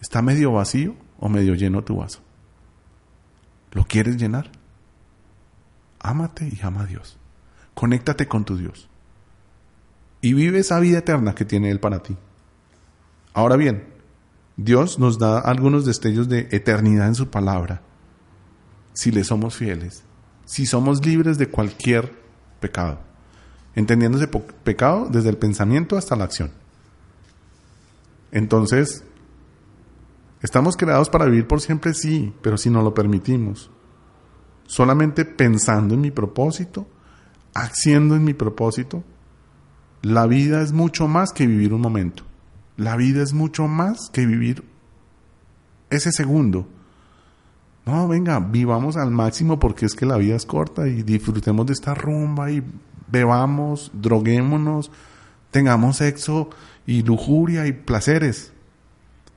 ¿está 0.00 0.22
medio 0.22 0.52
vacío 0.52 0.94
o 1.18 1.28
medio 1.28 1.54
lleno 1.54 1.84
tu 1.84 1.96
vaso? 1.96 2.20
¿Lo 3.72 3.84
quieres 3.84 4.16
llenar? 4.16 4.50
Ámate 6.00 6.48
y 6.48 6.60
ama 6.62 6.82
a 6.82 6.86
Dios. 6.86 7.18
Conéctate 7.74 8.28
con 8.28 8.44
tu 8.44 8.56
Dios. 8.56 8.88
Y 10.20 10.32
vive 10.32 10.60
esa 10.60 10.80
vida 10.80 10.98
eterna 10.98 11.34
que 11.34 11.44
tiene 11.44 11.70
Él 11.70 11.80
para 11.80 12.02
ti. 12.02 12.16
Ahora 13.34 13.56
bien, 13.56 13.84
Dios 14.56 14.98
nos 14.98 15.18
da 15.18 15.38
algunos 15.38 15.84
destellos 15.84 16.28
de 16.28 16.48
eternidad 16.50 17.08
en 17.08 17.14
su 17.14 17.28
palabra, 17.28 17.82
si 18.94 19.10
le 19.10 19.24
somos 19.24 19.56
fieles, 19.56 20.04
si 20.46 20.64
somos 20.64 21.04
libres 21.04 21.36
de 21.36 21.50
cualquier 21.50 22.14
pecado, 22.60 22.98
entendiéndose 23.76 24.26
pecado 24.26 25.06
desde 25.08 25.28
el 25.28 25.36
pensamiento 25.36 25.96
hasta 25.96 26.16
la 26.16 26.24
acción. 26.24 26.50
Entonces, 28.32 29.04
¿estamos 30.42 30.76
creados 30.76 31.08
para 31.08 31.26
vivir 31.26 31.46
por 31.46 31.60
siempre? 31.60 31.94
Sí, 31.94 32.34
pero 32.42 32.56
si 32.56 32.70
no 32.70 32.82
lo 32.82 32.94
permitimos. 32.94 33.70
Solamente 34.66 35.24
pensando 35.24 35.94
en 35.94 36.00
mi 36.00 36.10
propósito, 36.10 36.88
haciendo 37.54 38.16
en 38.16 38.24
mi 38.24 38.34
propósito, 38.34 39.04
la 40.02 40.26
vida 40.26 40.62
es 40.62 40.72
mucho 40.72 41.06
más 41.06 41.32
que 41.32 41.46
vivir 41.46 41.72
un 41.72 41.82
momento. 41.82 42.24
La 42.76 42.96
vida 42.96 43.22
es 43.22 43.32
mucho 43.32 43.68
más 43.68 44.10
que 44.10 44.26
vivir 44.26 44.64
ese 45.90 46.12
segundo. 46.12 46.66
No, 47.84 48.08
venga, 48.08 48.40
vivamos 48.40 48.96
al 48.96 49.10
máximo 49.10 49.58
porque 49.58 49.86
es 49.86 49.94
que 49.94 50.06
la 50.06 50.16
vida 50.16 50.34
es 50.34 50.44
corta 50.44 50.88
y 50.88 51.02
disfrutemos 51.02 51.66
de 51.66 51.72
esta 51.74 51.94
rumba 51.94 52.50
y 52.50 52.62
bebamos, 53.08 53.90
droguémonos, 53.94 54.90
tengamos 55.50 55.98
sexo 55.98 56.50
y 56.86 57.02
lujuria 57.02 57.66
y 57.66 57.72
placeres, 57.72 58.52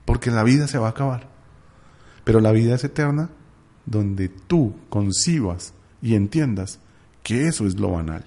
porque 0.05 0.31
la 0.31 0.43
vida 0.43 0.67
se 0.67 0.77
va 0.77 0.87
a 0.87 0.91
acabar. 0.91 1.29
Pero 2.23 2.39
la 2.39 2.51
vida 2.51 2.75
es 2.75 2.83
eterna 2.83 3.29
donde 3.85 4.29
tú 4.29 4.75
concibas 4.89 5.73
y 6.01 6.15
entiendas 6.15 6.79
que 7.23 7.47
eso 7.47 7.65
es 7.65 7.79
lo 7.79 7.91
banal. 7.91 8.23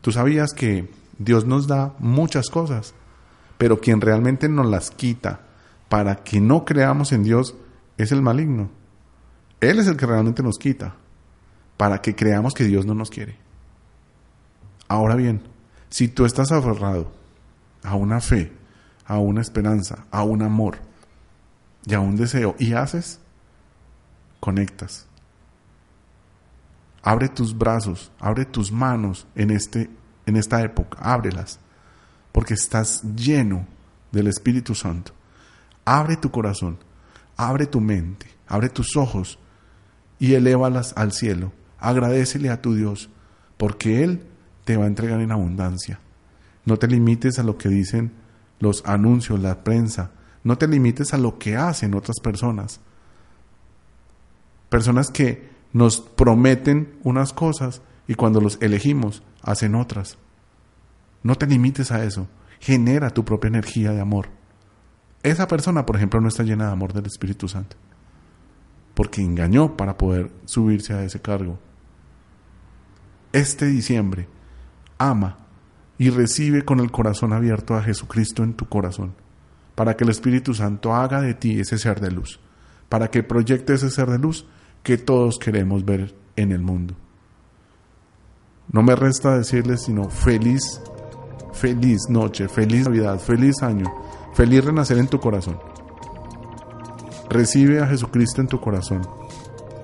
Tú 0.00 0.12
sabías 0.12 0.52
que 0.52 0.90
Dios 1.18 1.46
nos 1.46 1.66
da 1.66 1.94
muchas 1.98 2.48
cosas, 2.50 2.94
pero 3.58 3.80
quien 3.80 4.00
realmente 4.00 4.48
nos 4.48 4.66
las 4.66 4.90
quita 4.90 5.40
para 5.88 6.16
que 6.16 6.40
no 6.40 6.64
creamos 6.64 7.12
en 7.12 7.22
Dios 7.22 7.54
es 7.98 8.12
el 8.12 8.22
maligno. 8.22 8.70
Él 9.60 9.78
es 9.78 9.86
el 9.86 9.96
que 9.96 10.06
realmente 10.06 10.42
nos 10.42 10.58
quita 10.58 10.96
para 11.76 12.00
que 12.00 12.14
creamos 12.14 12.54
que 12.54 12.64
Dios 12.64 12.86
no 12.86 12.94
nos 12.94 13.10
quiere. 13.10 13.41
Ahora 14.92 15.14
bien, 15.14 15.40
si 15.88 16.06
tú 16.06 16.26
estás 16.26 16.52
aferrado 16.52 17.10
a 17.82 17.94
una 17.94 18.20
fe, 18.20 18.52
a 19.06 19.16
una 19.16 19.40
esperanza, 19.40 20.04
a 20.10 20.22
un 20.22 20.42
amor 20.42 20.80
y 21.86 21.94
a 21.94 22.00
un 22.00 22.14
deseo 22.14 22.54
y 22.58 22.74
haces, 22.74 23.18
conectas. 24.38 25.06
Abre 27.02 27.30
tus 27.30 27.56
brazos, 27.56 28.12
abre 28.20 28.44
tus 28.44 28.70
manos 28.70 29.26
en, 29.34 29.50
este, 29.50 29.88
en 30.26 30.36
esta 30.36 30.60
época, 30.60 30.98
ábrelas 31.00 31.58
porque 32.30 32.52
estás 32.52 33.02
lleno 33.16 33.66
del 34.10 34.26
Espíritu 34.26 34.74
Santo. 34.74 35.14
Abre 35.86 36.18
tu 36.18 36.30
corazón, 36.30 36.76
abre 37.38 37.64
tu 37.64 37.80
mente, 37.80 38.26
abre 38.46 38.68
tus 38.68 38.94
ojos 38.98 39.38
y 40.18 40.34
elévalas 40.34 40.92
al 40.96 41.12
cielo. 41.12 41.50
Agradecele 41.78 42.50
a 42.50 42.60
tu 42.60 42.74
Dios, 42.74 43.08
porque 43.56 44.04
Él 44.04 44.26
te 44.64 44.76
va 44.76 44.84
a 44.84 44.88
entregar 44.88 45.20
en 45.20 45.32
abundancia. 45.32 46.00
No 46.64 46.78
te 46.78 46.86
limites 46.86 47.38
a 47.38 47.42
lo 47.42 47.58
que 47.58 47.68
dicen 47.68 48.12
los 48.60 48.84
anuncios, 48.86 49.40
la 49.40 49.64
prensa. 49.64 50.12
No 50.44 50.58
te 50.58 50.68
limites 50.68 51.14
a 51.14 51.18
lo 51.18 51.38
que 51.38 51.56
hacen 51.56 51.94
otras 51.94 52.20
personas. 52.20 52.80
Personas 54.68 55.10
que 55.10 55.50
nos 55.72 56.00
prometen 56.00 56.94
unas 57.02 57.32
cosas 57.32 57.82
y 58.06 58.14
cuando 58.14 58.40
los 58.40 58.58
elegimos 58.60 59.22
hacen 59.42 59.74
otras. 59.74 60.18
No 61.22 61.34
te 61.36 61.46
limites 61.46 61.92
a 61.92 62.04
eso. 62.04 62.28
Genera 62.60 63.10
tu 63.10 63.24
propia 63.24 63.48
energía 63.48 63.92
de 63.92 64.00
amor. 64.00 64.28
Esa 65.22 65.46
persona, 65.46 65.86
por 65.86 65.96
ejemplo, 65.96 66.20
no 66.20 66.28
está 66.28 66.42
llena 66.42 66.66
de 66.66 66.72
amor 66.72 66.92
del 66.92 67.06
Espíritu 67.06 67.48
Santo. 67.48 67.76
Porque 68.94 69.22
engañó 69.22 69.76
para 69.76 69.96
poder 69.96 70.30
subirse 70.44 70.92
a 70.94 71.04
ese 71.04 71.20
cargo. 71.20 71.58
Este 73.32 73.66
diciembre, 73.66 74.28
ama 75.10 75.38
y 75.98 76.10
recibe 76.10 76.64
con 76.64 76.80
el 76.80 76.90
corazón 76.90 77.32
abierto 77.32 77.74
a 77.74 77.82
Jesucristo 77.82 78.42
en 78.42 78.54
tu 78.54 78.68
corazón. 78.68 79.14
Para 79.74 79.96
que 79.96 80.04
el 80.04 80.10
Espíritu 80.10 80.54
Santo 80.54 80.94
haga 80.94 81.20
de 81.20 81.34
ti 81.34 81.60
ese 81.60 81.78
ser 81.78 82.00
de 82.00 82.10
luz. 82.10 82.40
Para 82.88 83.10
que 83.10 83.22
proyecte 83.22 83.74
ese 83.74 83.90
ser 83.90 84.10
de 84.10 84.18
luz 84.18 84.46
que 84.82 84.98
todos 84.98 85.38
queremos 85.38 85.84
ver 85.84 86.14
en 86.36 86.52
el 86.52 86.60
mundo. 86.60 86.94
No 88.70 88.82
me 88.82 88.96
resta 88.96 89.36
decirles 89.36 89.82
sino 89.82 90.08
feliz 90.10 90.80
feliz 91.52 92.08
noche, 92.08 92.48
feliz 92.48 92.86
Navidad, 92.86 93.18
feliz 93.18 93.62
año, 93.62 93.86
feliz 94.34 94.64
renacer 94.64 94.98
en 94.98 95.08
tu 95.08 95.20
corazón. 95.20 95.58
Recibe 97.28 97.80
a 97.80 97.86
Jesucristo 97.86 98.40
en 98.40 98.48
tu 98.48 98.60
corazón, 98.60 99.02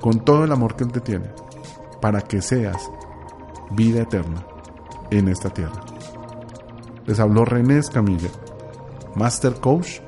con 0.00 0.24
todo 0.24 0.44
el 0.44 0.52
amor 0.52 0.76
que 0.76 0.84
Él 0.84 0.92
te 0.92 1.00
tiene, 1.00 1.30
para 2.00 2.22
que 2.22 2.42
seas 2.42 2.90
vida 3.70 4.02
eterna 4.02 4.44
en 5.10 5.28
esta 5.28 5.50
tierra. 5.50 5.80
Les 7.06 7.20
habló 7.20 7.44
René 7.44 7.78
Escamilla, 7.78 8.30
Master 9.14 9.54
Coach, 9.54 10.00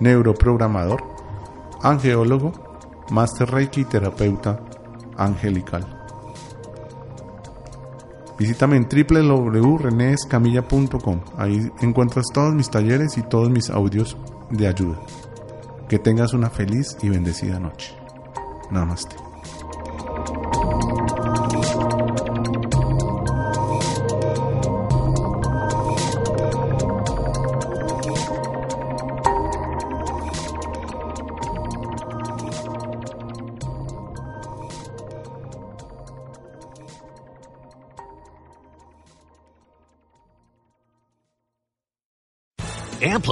neuroprogramador, 0.00 1.04
angeólogo, 1.82 2.52
Master 3.10 3.50
Reiki 3.50 3.84
terapeuta 3.84 4.60
angelical. 5.16 5.98
Visítame 8.38 8.76
en 8.76 8.86
www.renescamilla.com. 8.88 11.20
Ahí 11.36 11.70
encuentras 11.80 12.26
todos 12.32 12.54
mis 12.54 12.70
talleres 12.70 13.18
y 13.18 13.22
todos 13.22 13.50
mis 13.50 13.68
audios 13.70 14.16
de 14.50 14.66
ayuda. 14.66 15.00
Que 15.88 15.98
tengas 15.98 16.32
una 16.32 16.48
feliz 16.50 16.96
y 17.02 17.08
bendecida 17.08 17.58
noche. 17.60 17.94
Namaste. 18.70 19.31